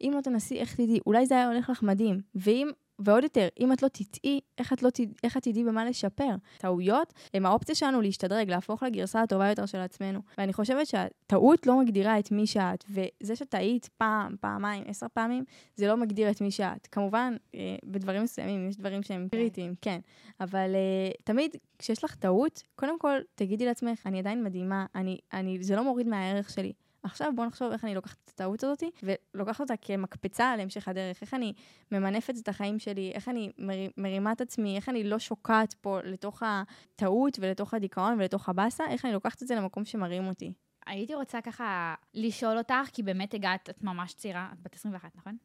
[0.00, 1.00] אם לא תנסי, איך תדעי?
[1.06, 2.20] אולי זה היה הולך לך מדהים.
[2.34, 5.84] ואם ועוד יותר, אם את לא תטעי, איך את, לא תדע, איך את תדעי במה
[5.84, 6.34] לשפר?
[6.58, 10.20] טעויות הם האופציה שלנו להשתדרג, להפוך לגרסה הטובה יותר של עצמנו.
[10.38, 15.44] ואני חושבת שהטעות לא מגדירה את מי שאת, וזה שטעית פעם, פעמיים, עשר פעמים,
[15.76, 16.88] זה לא מגדיר את מי שאת.
[16.92, 19.38] כמובן, אה, בדברים מסוימים יש דברים שהם כן.
[19.38, 20.00] קריטיים, כן.
[20.40, 25.62] אבל אה, תמיד כשיש לך טעות, קודם כל תגידי לעצמך, אני עדיין מדהימה, אני, אני,
[25.62, 26.72] זה לא מוריד מהערך שלי.
[27.02, 31.34] עכשיו בוא נחשוב איך אני לוקחת את הטעות הזאת, ולוקחת אותה כמקפצה להמשך הדרך, איך
[31.34, 31.52] אני
[31.92, 33.52] ממנפת את החיים שלי, איך אני
[33.96, 39.04] מרימה את עצמי, איך אני לא שוקעת פה לתוך הטעות ולתוך הדיכאון ולתוך הבאסה, איך
[39.04, 40.52] אני לוקחת את זה למקום שמרים אותי.
[40.86, 45.36] הייתי רוצה ככה לשאול אותך, כי באמת הגעת, את ממש צעירה, את בת 21, נכון?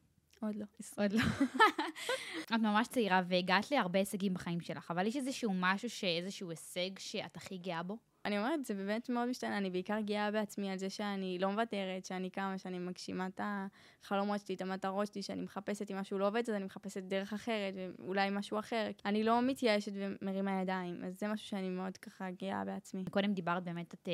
[0.41, 0.65] עוד לא.
[0.97, 1.21] עוד לא.
[2.43, 7.37] את ממש צעירה והגעת להרבה הישגים בחיים שלך, אבל יש איזשהו משהו, איזשהו הישג שאת
[7.37, 7.97] הכי גאה בו?
[8.25, 9.57] אני אומרת, זה באמת מאוד משתנה.
[9.57, 14.39] אני בעיקר גאה בעצמי על זה שאני לא מוותרת, שאני קמה, שאני מגשימה את החלומות
[14.39, 17.73] שלי, את המטרות שלי, שאני מחפשת, אם משהו לא עובד, אז אני מחפשת דרך אחרת,
[17.75, 18.89] ואולי משהו אחר.
[19.05, 23.05] אני לא מתייאשת ומרימה ידיים, אז זה משהו שאני מאוד ככה גאה בעצמי.
[23.11, 24.11] קודם דיברת באמת, את uh,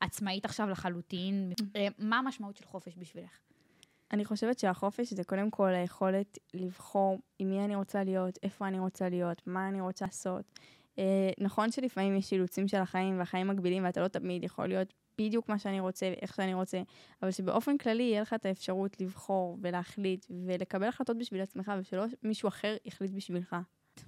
[0.00, 1.52] עצמאית עכשיו לחלוטין.
[1.76, 3.38] אה, מה המשמעות של חופש בשבילך?
[4.12, 8.78] אני חושבת שהחופש זה קודם כל היכולת לבחור עם מי אני רוצה להיות, איפה אני
[8.78, 10.60] רוצה להיות, מה אני רוצה לעשות.
[10.98, 15.48] אה, נכון שלפעמים יש אילוצים של החיים והחיים מגבילים ואתה לא תמיד יכול להיות בדיוק
[15.48, 16.82] מה שאני רוצה, איך שאני רוצה,
[17.22, 22.48] אבל שבאופן כללי יהיה לך את האפשרות לבחור ולהחליט ולקבל החלטות בשביל עצמך ושלא מישהו
[22.48, 23.56] אחר יחליט בשבילך.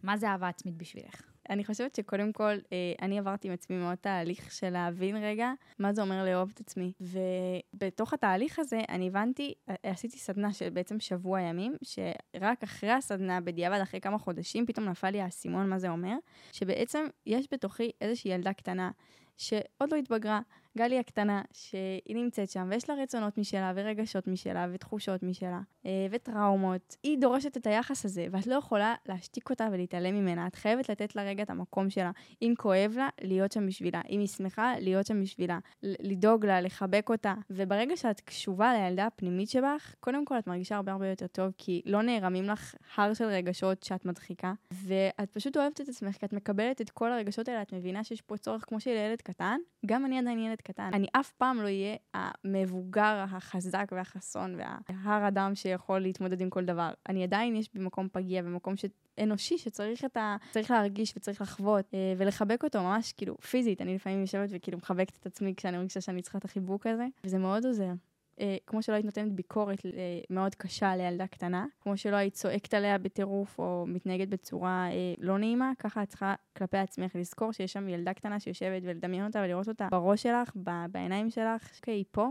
[0.03, 1.23] מה זה אהבה עצמית בשבילך?
[1.51, 5.93] אני חושבת שקודם כל, אה, אני עברתי עם עצמי מאוד תהליך של להבין רגע מה
[5.93, 6.93] זה אומר לאהוב את עצמי.
[7.01, 13.41] ובתוך התהליך הזה, אני הבנתי, אה, עשיתי סדנה של בעצם שבוע ימים, שרק אחרי הסדנה,
[13.41, 16.17] בדיעבד, אחרי כמה חודשים, פתאום נפל לי האסימון מה זה אומר,
[16.53, 18.91] שבעצם יש בתוכי איזושהי ילדה קטנה,
[19.37, 20.41] שעוד לא התבגרה.
[20.79, 26.97] גלי הקטנה, שהיא נמצאת שם, ויש לה רצונות משלה, ורגשות משלה, ותחושות משלה, אה, וטראומות.
[27.03, 30.47] היא דורשת את היחס הזה, ואת לא יכולה להשתיק אותה ולהתעלם ממנה.
[30.47, 32.11] את חייבת לתת לה רגע את המקום שלה.
[32.43, 34.01] אם כואב לה, להיות שם בשבילה.
[34.11, 35.59] אם היא שמחה, להיות שם בשבילה.
[35.83, 37.35] לדאוג לה, לחבק אותה.
[37.51, 41.83] וברגע שאת קשובה לילדה הפנימית שבך, קודם כל את מרגישה הרבה הרבה יותר טוב, כי
[41.87, 46.33] לא נערמים לך הר של רגשות שאת מדחיקה, ואת פשוט אוהבת את עצמך, כי את
[46.33, 49.57] מקבלת את כל הרגשות האלה, את מבינה שיש פה צורך כמו של ילד קטן.
[49.87, 50.91] גם אני עדיין ילד קטן.
[50.93, 56.91] אני אף פעם לא אהיה המבוגר החזק והחסון וההר אדם שיכול להתמודד עם כל דבר.
[57.09, 58.85] אני עדיין יש במקום פגיע, במקום ש...
[59.21, 60.37] אנושי שצריך את ה...
[60.51, 63.83] צריך להרגיש וצריך לחוות אה, ולחבק אותו ממש כאילו פיזית.
[63.83, 67.39] אני לפעמים יושבת וכאילו מחבקת את עצמי כשאני מרגישה שאני צריכה את החיבוק הזה, וזה
[67.39, 67.93] מאוד עוזר.
[68.41, 69.91] אה, כמו שלא היית נותנת ביקורת אה,
[70.31, 75.39] מאוד קשה לילדה קטנה, כמו שלא היית צועקת עליה בטירוף או מתנהגת בצורה אה, לא
[75.39, 79.69] נעימה, ככה את צריכה כלפי עצמך לזכור שיש שם ילדה קטנה שיושבת ולדמיין אותה ולראות
[79.69, 80.51] אותה בראש שלך,
[80.91, 82.29] בעיניים שלך, שהיא פה.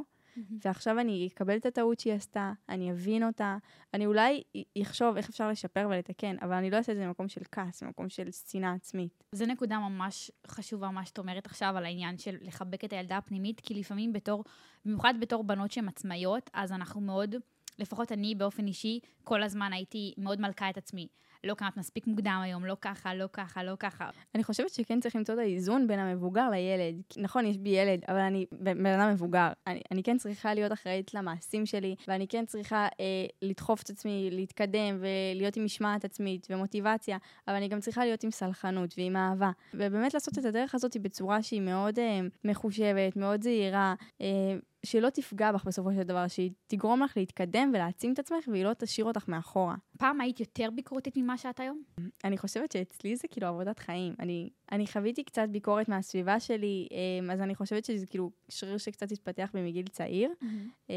[0.62, 3.58] ועכשיו אני אקבל את הטעות שהיא עשתה, אני אבין אותה,
[3.93, 4.43] אני אולי
[4.82, 8.10] אחשוב איך אפשר לשפר ולתקן, אבל אני לא אעשה את זה במקום של כעס, במקום
[8.10, 9.24] של שנאה עצמית.
[9.32, 13.60] זו נקודה ממש חשובה, מה שאת אומרת עכשיו על העניין של לחבק את הילדה הפנימית,
[13.60, 14.43] כי לפעמים בתור,
[14.86, 17.36] במיוחד בתור בנות שהן עצמאיות, אז אנחנו מאוד...
[17.80, 21.08] לפחות אני באופן אישי, כל הזמן הייתי מאוד מלכה את עצמי.
[21.44, 24.10] לא קמת מספיק מוקדם היום, לא ככה, לא ככה, לא ככה.
[24.36, 27.02] אני חושבת שכן צריך למצוא את האיזון בין המבוגר לילד.
[27.18, 29.48] נכון, יש בי ילד, אבל אני בן אדם מבוגר.
[29.68, 33.06] אני, אני כן צריכה להיות אחראית למעשים שלי, ואני כן צריכה אה,
[33.42, 38.32] לדחוף את עצמי, להתקדם ולהיות עם משמעת עצמית ומוטיבציה, אבל אני גם צריכה להיות עם
[38.32, 39.52] סלחנות ועם אהבה.
[39.74, 43.94] ובאמת לעשות את הדרך הזאת בצורה שהיא מאוד אה, מחושבת, מאוד זהירה.
[44.22, 44.28] אה,
[44.86, 48.74] שלא תפגע בך בסופו של דבר, שהיא תגרום לך להתקדם ולהעצים את עצמך, והיא לא
[48.74, 49.76] תשאיר אותך מאחורה.
[49.98, 51.84] פעם היית יותר ביקורתית ממה שאת היום?
[52.24, 54.15] אני חושבת שאצלי זה כאילו עבודת חיים.
[54.19, 59.12] אני, אני חוויתי קצת ביקורת מהסביבה שלי, אמ, אז אני חושבת שזה כאילו שריר שקצת
[59.12, 60.93] התפתח בי מגיל צעיר, mm-hmm.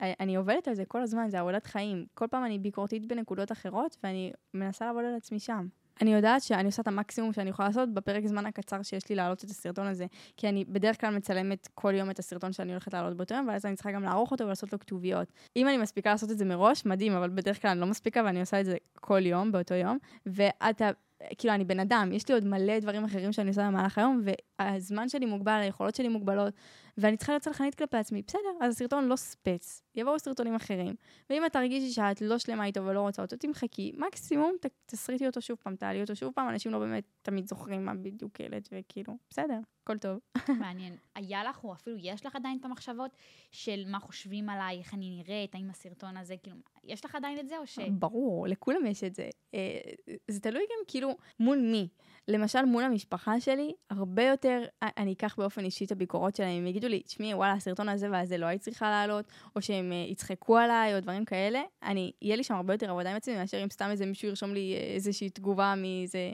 [0.00, 2.06] ואני עובדת על זה כל הזמן, זה עבודת חיים.
[2.14, 5.66] כל פעם אני ביקורתית בנקודות אחרות, ואני מנסה לעבוד על עצמי שם.
[6.02, 9.44] אני יודעת שאני עושה את המקסימום שאני יכולה לעשות בפרק זמן הקצר שיש לי להעלות
[9.44, 10.06] את הסרטון הזה,
[10.36, 13.66] כי אני בדרך כלל מצלמת כל יום את הסרטון שאני הולכת להעלות באותו יום, ואז
[13.66, 15.32] אני צריכה גם לערוך אותו ולעשות לו כתוביות.
[15.56, 18.40] אם אני מספיקה לעשות את זה מראש, מדהים, אבל בדרך כלל אני לא מספיקה ואני
[18.40, 20.90] עושה את זה כל יום, באותו יום, ואתה...
[21.38, 24.22] כאילו, אני בן אדם, יש לי עוד מלא דברים אחרים שאני עושה במהלך היום,
[24.58, 26.54] והזמן שלי מוגבל, היכולות שלי מוגבלות,
[26.98, 28.22] ואני צריכה להיות צלחנית כלפי עצמי.
[28.26, 30.94] בסדר, אז הסרטון לא ספץ, יבואו סרטונים אחרים.
[31.30, 33.92] ואם את תרגישי שאת לא שלמה איתו ולא רוצה אותו, תמחקי.
[33.96, 37.84] מקסימום ת, תסריטי אותו שוב פעם, תעלי אותו שוב פעם, אנשים לא באמת תמיד זוכרים
[37.84, 40.18] מה בדיוק ילד, וכאילו, בסדר, הכל טוב.
[40.60, 40.96] מעניין.
[41.14, 43.10] היה לך, או אפילו יש לך עדיין את המחשבות
[43.50, 47.48] של מה חושבים עליי, איך אני נראית, האם הסרטון הזה, כאילו, יש לך עדיין את
[47.48, 47.78] זה, או ש...
[47.78, 49.28] ברור, לכולם יש את זה.
[49.54, 49.80] אה,
[50.28, 51.88] זה תלוי גם כאילו מול מי.
[52.28, 54.45] למשל, מול המשפחה שלי, הרבה יותר,
[54.82, 58.38] אני אקח באופן אישי את הביקורות שלהם, הם יגידו לי, תשמעי, וואלה, הסרטון הזה והזה
[58.38, 59.24] לא היית צריכה לעלות,
[59.56, 63.10] או שהם uh, יצחקו עליי, או דברים כאלה, אני, יהיה לי שם הרבה יותר עבודה
[63.10, 66.30] עם עצמי, מאשר אם סתם איזה מישהו ירשום לי אה, איזושהי תגובה מאיזה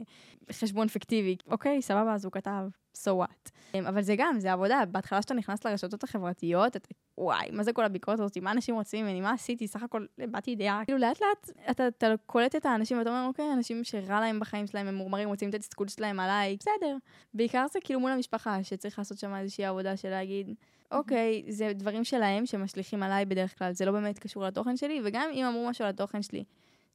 [0.51, 1.35] חשבון פיקטיבי.
[1.47, 2.82] אוקיי, סבבה, אז הוא כתב.
[2.97, 3.51] So what.
[3.73, 4.83] אמ, אבל זה גם, זה עבודה.
[4.91, 8.37] בהתחלה שאתה נכנס לרשתות החברתיות, אתה, וואי, מה זה כל הביקורת הזאת?
[8.37, 9.21] מה אנשים רוצים ממני?
[9.21, 9.67] מה עשיתי?
[9.67, 10.81] סך הכל באתי דעה.
[10.85, 14.67] כאילו, לאט לאט אתה, אתה קולט את האנשים ואתה אומר, אוקיי, אנשים שרע להם בחיים
[14.67, 16.97] שלהם, הם מורמרים, רוצים את התסכול שלהם עליי, בסדר.
[17.33, 20.53] בעיקר זה כאילו מול המשפחה, שצריך לעשות שם איזושהי עבודה של להגיד,
[20.91, 25.29] אוקיי, זה דברים שלהם שמשליכים עליי בדרך כלל, זה לא באמת קשור לתוכן שלי, וגם
[25.33, 26.43] אם אמרו משהו על התוכן שלי,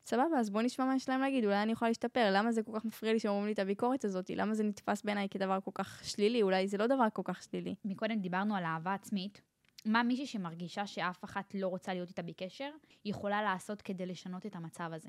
[0.08, 2.72] סבבה, אז בוא נשמע מה יש להם להגיד, אולי אני יכולה להשתפר, למה זה כל
[2.74, 4.30] כך מפריע לי שאומרים לי את הביקורת הזאת?
[4.30, 6.42] למה זה נתפס בעיניי כדבר כל כך שלילי?
[6.42, 7.74] אולי זה לא דבר כל כך שלילי.
[7.84, 9.40] מקודם דיברנו על אהבה עצמית.
[9.84, 12.70] מה מישהי שמרגישה שאף אחת לא רוצה להיות איתה בקשר,
[13.04, 15.08] יכולה לעשות כדי לשנות את המצב הזה?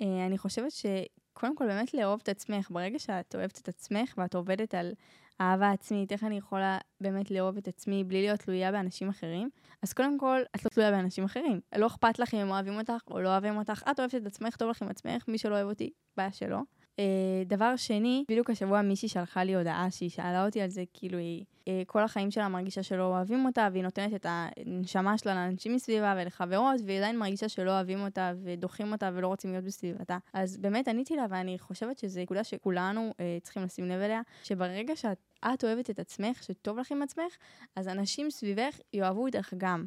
[0.00, 2.70] אה, אני חושבת שקודם כל באמת לאהוב את עצמך.
[2.70, 4.92] ברגע שאת אוהבת את עצמך ואת עובדת על
[5.40, 9.50] אהבה עצמית, איך אני יכולה באמת לאהוב את עצמי בלי להיות תלויה באנשים אחרים,
[9.82, 11.60] אז קודם כל, את לא תלויה באנשים אחרים.
[11.76, 14.56] לא אכפת לך אם הם אוהבים אותך או לא אוהבים אותך, את אוהבת את עצמך,
[14.56, 16.58] טוב לך עם עצמך, מי שלא אוהב אותי, בעיה שלו.
[16.96, 17.00] Uh,
[17.46, 21.44] דבר שני, בדיוק השבוע מישהי שלחה לי הודעה שהיא שאלה אותי על זה, כאילו היא
[21.44, 26.14] uh, כל החיים שלה מרגישה שלא אוהבים אותה, והיא נותנת את הנשמה שלה לאנשים מסביבה
[26.18, 30.18] ולחברות, והיא עדיין מרגישה שלא אוהבים אותה ודוחים אותה ולא רוצים להיות בסביבתה.
[30.32, 34.96] אז באמת עניתי לה, ואני חושבת שזו נקודה שכולנו uh, צריכים לשים לב אליה, שברגע
[34.96, 37.36] שאת אוהבת את עצמך, שטוב לך עם עצמך,
[37.76, 39.84] אז אנשים סביבך יאהבו אותך גם.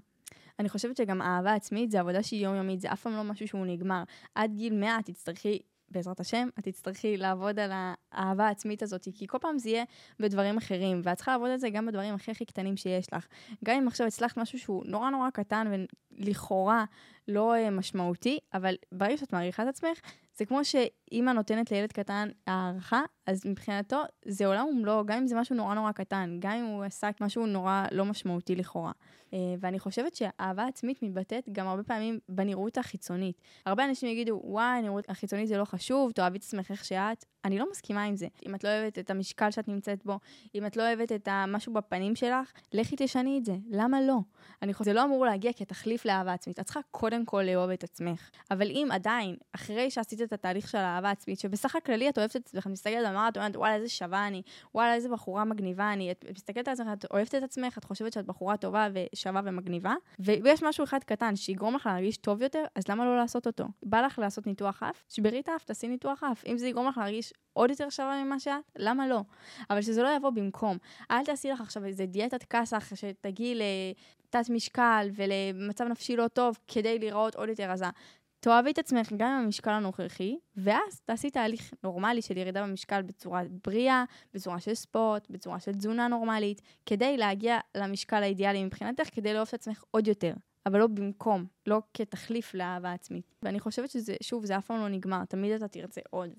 [0.60, 3.66] אני חושבת שגם אהבה עצמית זה עבודה שהיא יומיומית, זה אף פעם לא משהו שהוא
[3.66, 4.04] נגמר.
[4.36, 5.60] עד גיל 100 תצטרכי
[5.92, 9.84] בעזרת השם, את תצטרכי לעבוד על האהבה העצמית הזאת, כי כל פעם זה יהיה
[10.20, 13.28] בדברים אחרים, ואת צריכה לעבוד על זה גם בדברים הכי הכי קטנים שיש לך.
[13.66, 16.86] גם אם עכשיו הצלחת משהו שהוא נורא נורא קטן ולכאורה
[17.28, 20.00] לא אה, משמעותי, אבל ברגע שאת מעריכה את עצמך,
[20.36, 25.36] זה כמו שאימא נותנת לילד קטן הערכה, אז מבחינתו זה עולם ומלואו, גם אם זה
[25.36, 28.92] משהו נורא נורא קטן, גם אם הוא עשה משהו נורא לא משמעותי לכאורה.
[29.34, 33.42] אה, ואני חושבת שאהבה עצמית מתבטאת גם הרבה פעמים בנראות החיצונית.
[33.66, 37.26] הרבה אנשים יגידו, וואי, הנראות החיצונית זה לא חשוב, תאהבי את עצמך איך שאת.
[37.46, 38.28] אני לא מסכימה עם זה.
[38.48, 40.20] אם את לא אוהבת את המשקל שאת נמצאת בו,
[40.56, 43.56] אם את לא אוהבת את המשהו בפנים שלך, לכי תשני את זה.
[43.70, 44.18] למה לא?
[44.62, 46.60] אני חושבת, זה לא אמור להגיע כתחליף לאהבה עצמית.
[46.60, 48.30] את צריכה קודם כל לאהוב את עצמך.
[48.52, 52.46] אבל אם עדיין, אחרי שעשית את התהליך של האהבה עצמית, שבסך הכללי את אוהבת את
[52.46, 54.42] עצמך, מסתכלת במראה, את אומרת, וואלה, איזה שווה אני,
[54.76, 58.14] וואלה, איזה בחורה מגניבה אני, את מסתכלת על עצמך, את אוהבת את עצמך, את חושבת
[58.14, 62.88] שאת בחורה טובה ושווה ומגניבה, ויש משהו אחד קטן שיגרום לך להרגיש טוב יותר, אז
[62.88, 63.66] למה לא לעשות אותו?
[63.84, 65.04] בא לך לעשות ניתוח אף?
[65.10, 66.46] שברי את האף, תעשי ניתוח אף.
[66.46, 69.22] אם זה יגרום לך להרגיש עוד יותר שווה ממה שאת, למה לא?
[69.70, 70.78] אבל שזה לא יבוא במקום.
[71.12, 77.00] אל תעשי לך עכשיו איזה דיאטת כסח שתגיעי לתת משקל ולמצב נפשי לא טוב כדי
[77.00, 77.86] להיראות עוד יותר רזה.
[78.40, 83.42] תאהבי את עצמך גם עם המשקל הנוכחי, ואז תעשי תהליך נורמלי של ירידה במשקל בצורה
[83.64, 89.48] בריאה, בצורה של ספורט, בצורה של תזונה נורמלית, כדי להגיע למשקל האידיאלי מבחינתך, כדי לאהוב
[89.48, 90.34] את עצמך עוד יותר.
[90.66, 93.36] אבל לא במקום, לא כתחליף לאהבה עצמית.
[93.44, 96.30] ואני חושבת שזה, שוב, זה אף פעם לא נגמר, תמיד אתה תרצה עוד,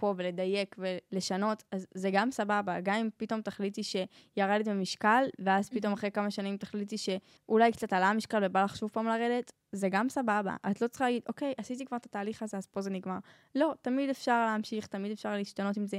[0.00, 2.80] פה ולדייק ולשנות, אז זה גם סבבה.
[2.80, 8.08] גם אם פתאום תחליטי שירדת במשקל, ואז פתאום אחרי כמה שנים תחליטי שאולי קצת עלה
[8.08, 10.56] המשקל ובא לך שוב פעם לרדת, זה גם סבבה.
[10.70, 13.18] את לא צריכה להגיד, אוקיי, עשיתי כבר את התהליך הזה, אז פה זה נגמר.
[13.54, 15.98] לא, תמיד אפשר להמשיך, תמיד אפשר להשתנות עם זה.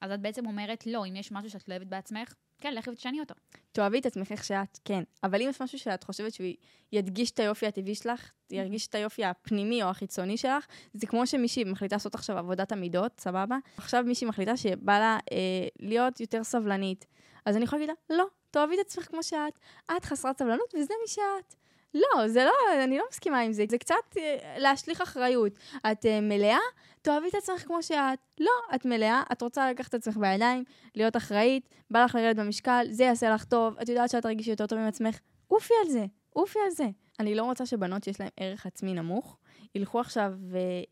[0.00, 3.20] אז את בעצם אומרת, לא, אם יש משהו שאת לא אוהבת בעצמך, כן, לכי ותשני
[3.20, 3.34] אותו.
[3.72, 5.02] תאהבי את עצמך איך שאת, כן.
[5.22, 6.46] אבל אם יש משהו שאת חושבת שהוא
[6.92, 11.64] ידגיש את היופי הטבעי שלך, ירגיש את היופי הפנימי או החיצוני שלך, זה כמו שמישהי
[11.64, 13.56] מחליטה לעשות עכשיו עבודת המידות, סבבה?
[13.76, 15.38] עכשיו מישהי מחליטה שבא לה אה,
[15.80, 17.06] להיות יותר סבלנית.
[17.46, 19.58] אז אני יכולה להגיד לה, לא, תאהבי את עצמך כמו שאת.
[19.96, 21.54] את חסרת סבלנות וזה מי שאת.
[21.94, 23.64] לא, זה לא, אני לא מסכימה עם זה.
[23.70, 25.52] זה קצת אה, להשליך אחריות.
[25.92, 26.58] את אה, מלאה,
[27.02, 28.18] תאהבי את עצמך כמו שאת.
[28.40, 32.86] לא, את מלאה, את רוצה לקחת את עצמך בידיים, להיות אחראית, בא לך לרדת במשקל,
[32.90, 35.18] זה יעשה לך טוב, את יודעת שאת תרגישי יותר טוב עם עצמך.
[35.48, 36.86] עופי על זה, עופי על זה.
[37.20, 39.36] אני לא רוצה שבנות שיש להן ערך עצמי נמוך,
[39.74, 40.32] ילכו עכשיו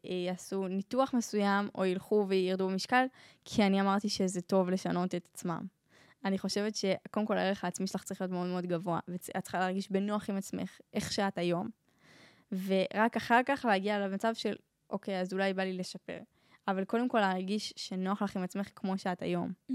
[0.05, 3.05] ויעשו ניתוח מסוים, או ילכו וירדו במשקל,
[3.45, 5.80] כי אני אמרתי שזה טוב לשנות את עצמם.
[6.25, 9.91] אני חושבת שקודם כל הערך העצמי שלך צריך להיות מאוד מאוד גבוה, ואת צריכה להרגיש
[9.91, 11.69] בנוח עם עצמך, איך שאת היום.
[12.53, 14.55] ורק אחר כך להגיע למצב של,
[14.91, 16.19] אוקיי, אז אולי בא לי לשפר.
[16.69, 19.53] אבל קודם כל להרגיש שנוח לך עם עצמך כמו שאת היום.
[19.71, 19.75] Mm-hmm.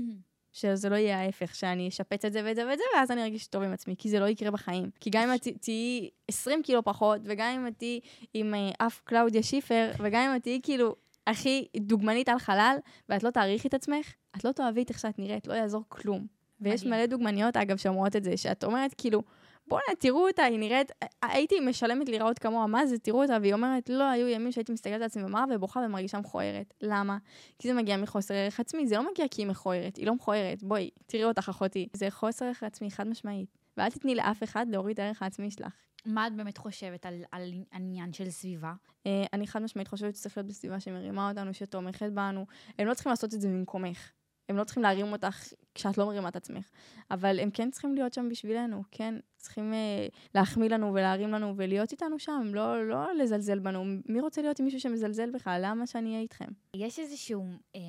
[0.53, 3.47] שזה לא יהיה ההפך, שאני אשפץ את זה ואת זה ואת זה, ואז אני ארגיש
[3.47, 4.89] טוב עם עצמי, כי זה לא יקרה בחיים.
[4.99, 7.99] כי גם אם את תהיי 20 קילו פחות, וגם אם את תהיי
[8.33, 10.95] עם אה, אף קלאודיה שיפר, וגם אם את תהיי כאילו
[11.27, 12.77] הכי דוגמנית על חלל,
[13.09, 16.27] ואת לא תעריכי את עצמך, את לא תאהבי את איך שאת נראית, לא יעזור כלום.
[16.61, 19.21] ויש מלא דוגמניות, אגב, שאומרות את זה, שאת אומרת, כאילו,
[19.67, 20.91] בואנה, תראו אותה, היא נראית,
[21.21, 24.95] הייתי משלמת להיראות כמוה, מה זה, תראו אותה, והיא אומרת, לא, היו ימים שהייתי מסתכלת
[24.95, 26.73] על עצמי במראה ובוכה ומרגישה מכוערת.
[26.81, 27.17] למה?
[27.59, 30.63] כי זה מגיע מחוסר ערך עצמי, זה לא מגיע כי היא מכוערת, היא לא מכוערת,
[30.63, 31.87] בואי, תראי אותך אחותי.
[31.93, 33.57] זה חוסר ערך עצמי, חד משמעית.
[33.77, 35.73] ואל תתני לאף אחד להוריד את הערך העצמי שלך.
[36.05, 38.73] מה את באמת חושבת על, על עניין של סביבה?
[39.03, 42.45] Uh, אני חד משמעית חושבת שצריך להיות בסביבה שמרימה אותנו, שתומכת בנו.
[42.79, 44.11] הם לא צריכים לעשות את זה במקומך.
[44.49, 46.69] הם לא צריכים להרים אותך כשאת לא מרימה את עצמך,
[47.11, 49.15] אבל הם כן צריכים להיות שם בשבילנו, כן?
[49.37, 53.83] צריכים אה, להחמיא לנו ולהרים לנו ולהיות איתנו שם, לא, לא לזלזל בנו.
[54.09, 55.61] מי רוצה להיות עם מישהו שמזלזל בכלל?
[55.63, 56.47] למה שאני אהיה איתכם?
[56.75, 57.79] יש איזשהו, אה,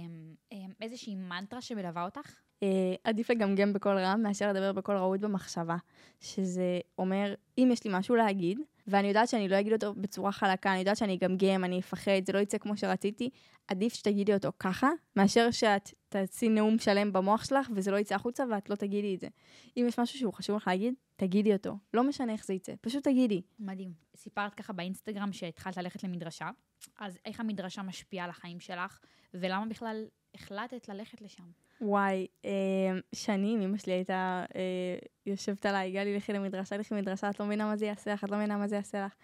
[0.52, 2.34] אה, איזושהי מנטרה שמלווה אותך?
[2.62, 5.76] אה, עדיף לגמגם בקול רם מאשר לדבר בקול רהוט במחשבה,
[6.20, 10.70] שזה אומר, אם יש לי משהו להגיד, ואני יודעת שאני לא אגיד אותו בצורה חלקה,
[10.70, 13.30] אני יודעת שאני אגמגם, אני אפחד, זה לא יצא כמו שרציתי,
[13.68, 18.44] עדיף שתגידי אותו ככה, מאשר שאת תעשי נאום שלם במוח שלך וזה לא יצא החוצה
[18.50, 19.28] ואת לא תגידי את זה.
[19.76, 21.78] אם יש משהו שהוא חשוב לך להגיד, תגידי אותו.
[21.94, 23.42] לא משנה איך זה יצא, פשוט תגידי.
[23.58, 23.92] מדהים.
[24.16, 26.50] סיפרת ככה באינסטגרם שהתחלת ללכת למדרשה,
[26.98, 28.98] אז איך המדרשה משפיעה על החיים שלך,
[29.34, 31.44] ולמה בכלל החלטת ללכת לשם?
[31.80, 32.50] וואי, אה,
[33.14, 37.66] שנים אמא שלי הייתה אה, יושבת עליי, גלי, לכי למדרשה, לכי למדרשה, את לא מבינה
[37.66, 39.14] מה זה יעשה לך, את לא מבינה מה זה יעשה לך.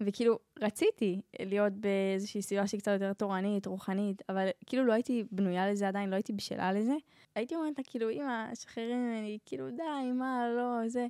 [0.00, 5.70] וכאילו, רציתי להיות באיזושהי סביבה שהיא קצת יותר תורנית, רוחנית, אבל כאילו לא הייתי בנויה
[5.70, 6.94] לזה עדיין, לא הייתי בשלה לזה.
[7.34, 11.06] הייתי אומרת לה, כאילו, אמא, שחררי ממני, כאילו, די, מה, לא, זה.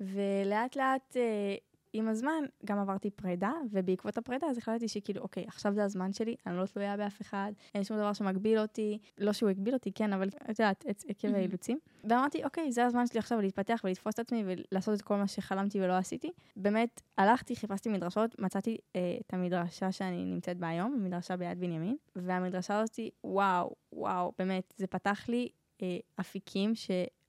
[0.00, 1.54] ולאט לאט אה,
[1.92, 6.36] עם הזמן גם עברתי פרידה, ובעקבות הפרידה אז החלטתי שכאילו, אוקיי, עכשיו זה הזמן שלי,
[6.46, 10.12] אני לא תלויה באף אחד, אין שום דבר שמגביל אותי, לא שהוא הגביל אותי, כן,
[10.12, 11.78] אבל את יודעת, עקב האילוצים.
[12.04, 15.80] ואמרתי, אוקיי, זה הזמן שלי עכשיו להתפתח ולתפוס את עצמי ולעשות את כל מה שחלמתי
[15.80, 16.30] ולא עשיתי.
[16.56, 21.96] באמת, הלכתי, חיפשתי מדרשות, מצאתי אה, את המדרשה שאני נמצאת בה היום, מדרשה ביד בנימין,
[22.16, 25.48] והמדרשה הזאתי, וואו, וואו, באמת, זה פתח לי
[25.82, 26.74] אה, אפיקים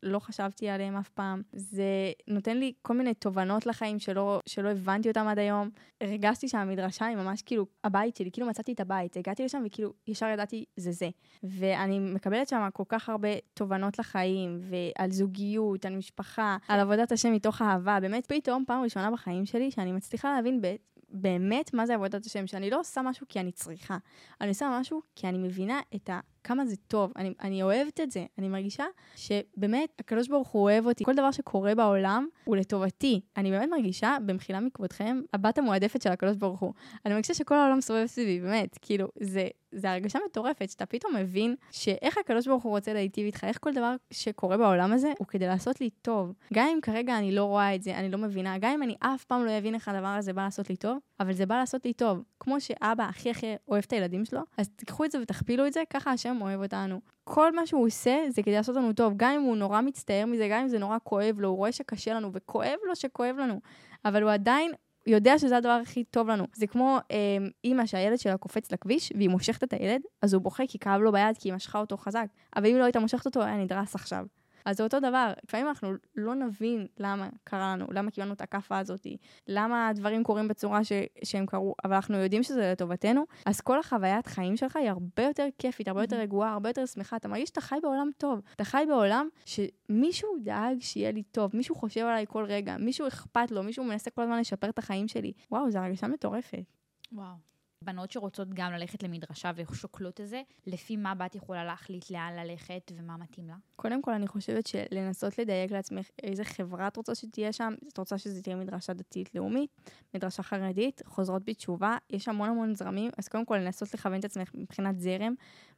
[0.05, 1.41] שלא חשבתי עליהם אף פעם.
[1.53, 1.83] זה
[2.27, 5.69] נותן לי כל מיני תובנות לחיים שלא, שלא הבנתי אותם עד היום.
[6.01, 9.17] הרגשתי שהמדרשה היא ממש כאילו הבית שלי, כאילו מצאתי את הבית.
[9.17, 11.09] הגעתי לשם וכאילו ישר ידעתי זה זה.
[11.43, 17.33] ואני מקבלת שם כל כך הרבה תובנות לחיים, ועל זוגיות, על משפחה, על עבודת השם
[17.33, 17.99] מתוך אהבה.
[18.01, 20.61] באמת פתאום פעם ראשונה בחיים שלי שאני מצליחה להבין
[21.09, 23.97] באמת מה זה עבודת השם, שאני לא עושה משהו כי אני צריכה,
[24.41, 26.19] אני עושה משהו כי אני מבינה את ה...
[26.43, 30.85] כמה זה טוב, אני, אני אוהבת את זה, אני מרגישה שבאמת הקדוש ברוך הוא אוהב
[30.85, 33.21] אותי, כל דבר שקורה בעולם הוא לטובתי.
[33.37, 36.73] אני באמת מרגישה, במחילה מכבודכם, הבת המועדפת של הקדוש ברוך הוא.
[37.05, 41.55] אני מרגישה שכל העולם סובב סביבי, באמת, כאילו, זה, זה הרגשה מטורפת, שאתה פתאום מבין
[41.71, 45.47] שאיך הקדוש ברוך הוא רוצה להיטיב איתך, איך כל דבר שקורה בעולם הזה הוא כדי
[45.47, 46.33] לעשות לי טוב.
[46.53, 49.23] גם אם כרגע אני לא רואה את זה, אני לא מבינה, גם אם אני אף
[49.23, 51.93] פעם לא אבין איך הדבר הזה בא לעשות לי טוב, אבל זה בא לעשות לי
[51.93, 52.23] טוב.
[52.39, 55.83] כמו שאבא הכי הכי אוהב את הילדים שלו, אז תיקחו את זה ותכפילו את זה,
[55.89, 57.01] ככה השם אוהב אותנו.
[57.23, 60.47] כל מה שהוא עושה זה כדי לעשות לנו טוב, גם אם הוא נורא מצטער מזה,
[60.51, 63.59] גם אם זה נורא כואב לו, הוא רואה שקשה לנו, וכואב לו שכואב לנו,
[64.05, 64.71] אבל הוא עדיין
[65.07, 66.47] יודע שזה הדבר הכי טוב לנו.
[66.55, 67.17] זה כמו אה,
[67.63, 71.11] אימא שהילד שלה קופץ לכביש, והיא מושכת את הילד, אז הוא בוכה כי כאב לו
[71.11, 72.25] ביד, כי היא משכה אותו חזק.
[72.55, 74.25] אבל אם לא הייתה מושכת אותו, היה נדרס עכשיו.
[74.65, 78.77] אז זה אותו דבר, לפעמים אנחנו לא נבין למה קרה לנו, למה קיבלנו את הכאפה
[78.79, 79.07] הזאת,
[79.47, 80.91] למה הדברים קורים בצורה ש,
[81.23, 85.47] שהם קרו, אבל אנחנו יודעים שזה לטובתנו, אז כל החוויית חיים שלך היא הרבה יותר
[85.57, 88.83] כיפית, הרבה יותר רגועה, הרבה יותר שמחה, אתה מרגיש שאתה חי בעולם טוב, אתה חי
[88.87, 93.83] בעולם שמישהו דאג שיהיה לי טוב, מישהו חושב עליי כל רגע, מישהו אכפת לו, מישהו
[93.83, 95.33] מנסה כל הזמן לשפר את החיים שלי.
[95.51, 96.63] וואו, זו הרגשה מטורפת.
[97.11, 97.51] וואו.
[97.83, 102.91] בנות שרוצות גם ללכת למדרשה ושוקלות את זה, לפי מה בת יכולה להחליט לאן ללכת
[102.95, 103.55] ומה מתאים לה?
[103.75, 108.17] קודם כל, אני חושבת שלנסות לדייק לעצמך איזה חברה את רוצה שתהיה שם, את רוצה
[108.17, 109.69] שזה תהיה מדרשה דתית-לאומית,
[110.13, 114.51] מדרשה חרדית, חוזרות בתשובה, יש המון המון זרמים, אז קודם כל לנסות לכוון את עצמך
[114.53, 115.33] מבחינת זרם,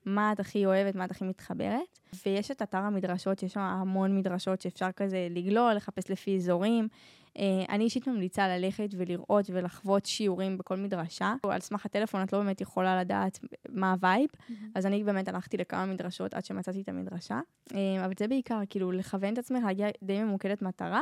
[0.05, 1.99] מה את הכי אוהבת, מה את הכי מתחברת.
[2.25, 6.87] ויש את אתר המדרשות, יש שם המון מדרשות שאפשר כזה לגלול, לחפש לפי אזורים.
[7.37, 11.35] אה, אני אישית ממליצה ללכת ולראות ולחוות שיעורים בכל מדרשה.
[11.43, 14.53] על סמך הטלפון את לא באמת יכולה לדעת מה ה vibe, mm-hmm.
[14.75, 17.39] אז אני באמת הלכתי לכמה מדרשות עד שמצאתי את המדרשה.
[17.73, 21.01] אה, אבל זה בעיקר, כאילו, לכוון את עצמך, להגיע די ממוקדת מטרה,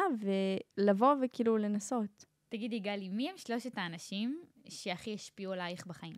[0.77, 2.25] ולבוא וכאילו לנסות.
[2.49, 6.15] תגידי, גלי, מי הם שלושת האנשים שהכי השפיעו עלייך בחיים?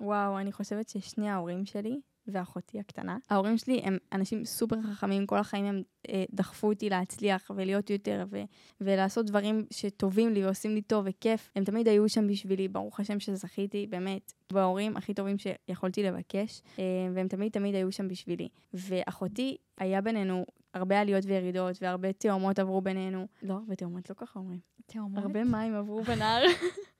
[0.00, 3.18] וואו, אני חושבת ששני ההורים שלי, ואחותי הקטנה.
[3.30, 8.24] ההורים שלי הם אנשים סופר חכמים, כל החיים הם אה, דחפו אותי להצליח ולהיות יותר
[8.30, 8.42] ו-
[8.80, 11.50] ולעשות דברים שטובים לי ועושים לי טוב וכיף.
[11.56, 16.84] הם תמיד היו שם בשבילי, ברוך השם שזכיתי, באמת, בהורים הכי טובים שיכולתי לבקש, אה,
[17.14, 18.48] והם תמיד תמיד היו שם בשבילי.
[18.74, 23.26] ואחותי, היה בינינו הרבה עליות וירידות, והרבה תאומות עברו בינינו.
[23.42, 24.58] לא הרבה תאומות, לא ככה אומרים.
[24.86, 25.22] תאומות?
[25.22, 26.42] הרבה מים עברו בנהר.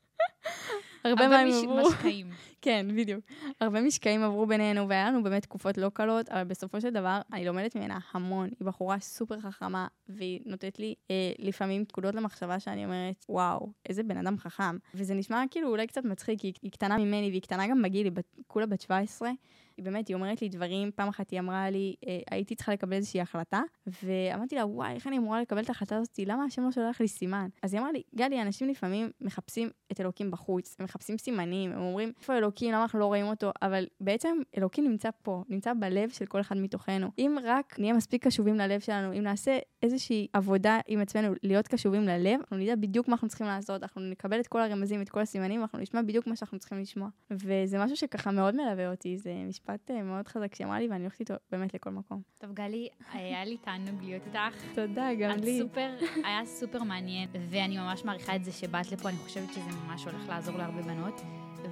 [1.05, 1.79] הרבה מים עברו.
[1.79, 2.31] הרבה משקעים.
[2.63, 3.25] כן, בדיוק.
[3.61, 7.45] הרבה משקעים עברו בינינו, והיה לנו באמת תקופות לא קלות, אבל בסופו של דבר, אני
[7.45, 8.49] לומדת ממנה המון.
[8.61, 14.03] היא בחורה סופר חכמה, והיא נותנת לי אה, לפעמים פקודות למחשבה שאני אומרת, וואו, איזה
[14.03, 14.77] בן אדם חכם.
[14.95, 18.07] וזה נשמע כאילו אולי קצת מצחיק, כי היא קטנה ממני, והיא קטנה גם בגיל,
[18.37, 19.31] היא כולה בת 17.
[19.77, 22.93] היא באמת, היא אומרת לי דברים, פעם אחת היא אמרה לי, אה, הייתי צריכה לקבל
[22.93, 23.63] איזושהי החלטה,
[24.03, 26.19] ואמרתי לה, וואי, איך אני אמורה לקבל את ההחלטה הזאת?
[26.27, 27.49] למה השם לא שולח לי סימן?
[27.63, 31.81] אז היא אמרה לי, גלי, אנשים לפעמים מחפשים את אלוקים בחוץ, הם מחפשים סימנים, הם
[31.81, 33.51] אומרים, איפה אלוקים, למה אנחנו לא רואים אותו?
[33.63, 37.11] אבל בעצם אלוקים נמצא פה, נמצא בלב של כל אחד מתוכנו.
[37.19, 42.03] אם רק נהיה מספיק קשובים ללב שלנו, אם נעשה איזושהי עבודה עם עצמנו, להיות קשובים
[42.03, 45.21] ללב, אנחנו נדע בדיוק מה אנחנו צריכים לעשות, אנחנו נקבל את כל הרמזים, את כל
[45.21, 47.09] הסימנים, ואנחנו נשמע בדיוק מה שאנחנו צריכים לשמוע.
[47.31, 51.01] וזה משהו שככה מאוד מלווה אותי, זה משפט אה, מאוד חזק שהיא אמרה לי, ואני
[51.01, 52.23] הולכת איתו באמת לכל מקום.
[52.39, 54.75] טוב, גלי, היה לי תענוג להיות איתך.
[54.75, 55.59] תודה, גם לי.
[55.61, 60.05] סופר, היה סופר מעניין, ואני ממש מעריכה את זה שבאת לפה, אני חושבת שזה ממש
[60.05, 61.21] הולך לעזור להרבה בנות,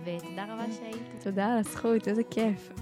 [0.04, 1.22] ותודה רבה שהיית.
[1.24, 2.72] תודה על הזכות, איזה כיף.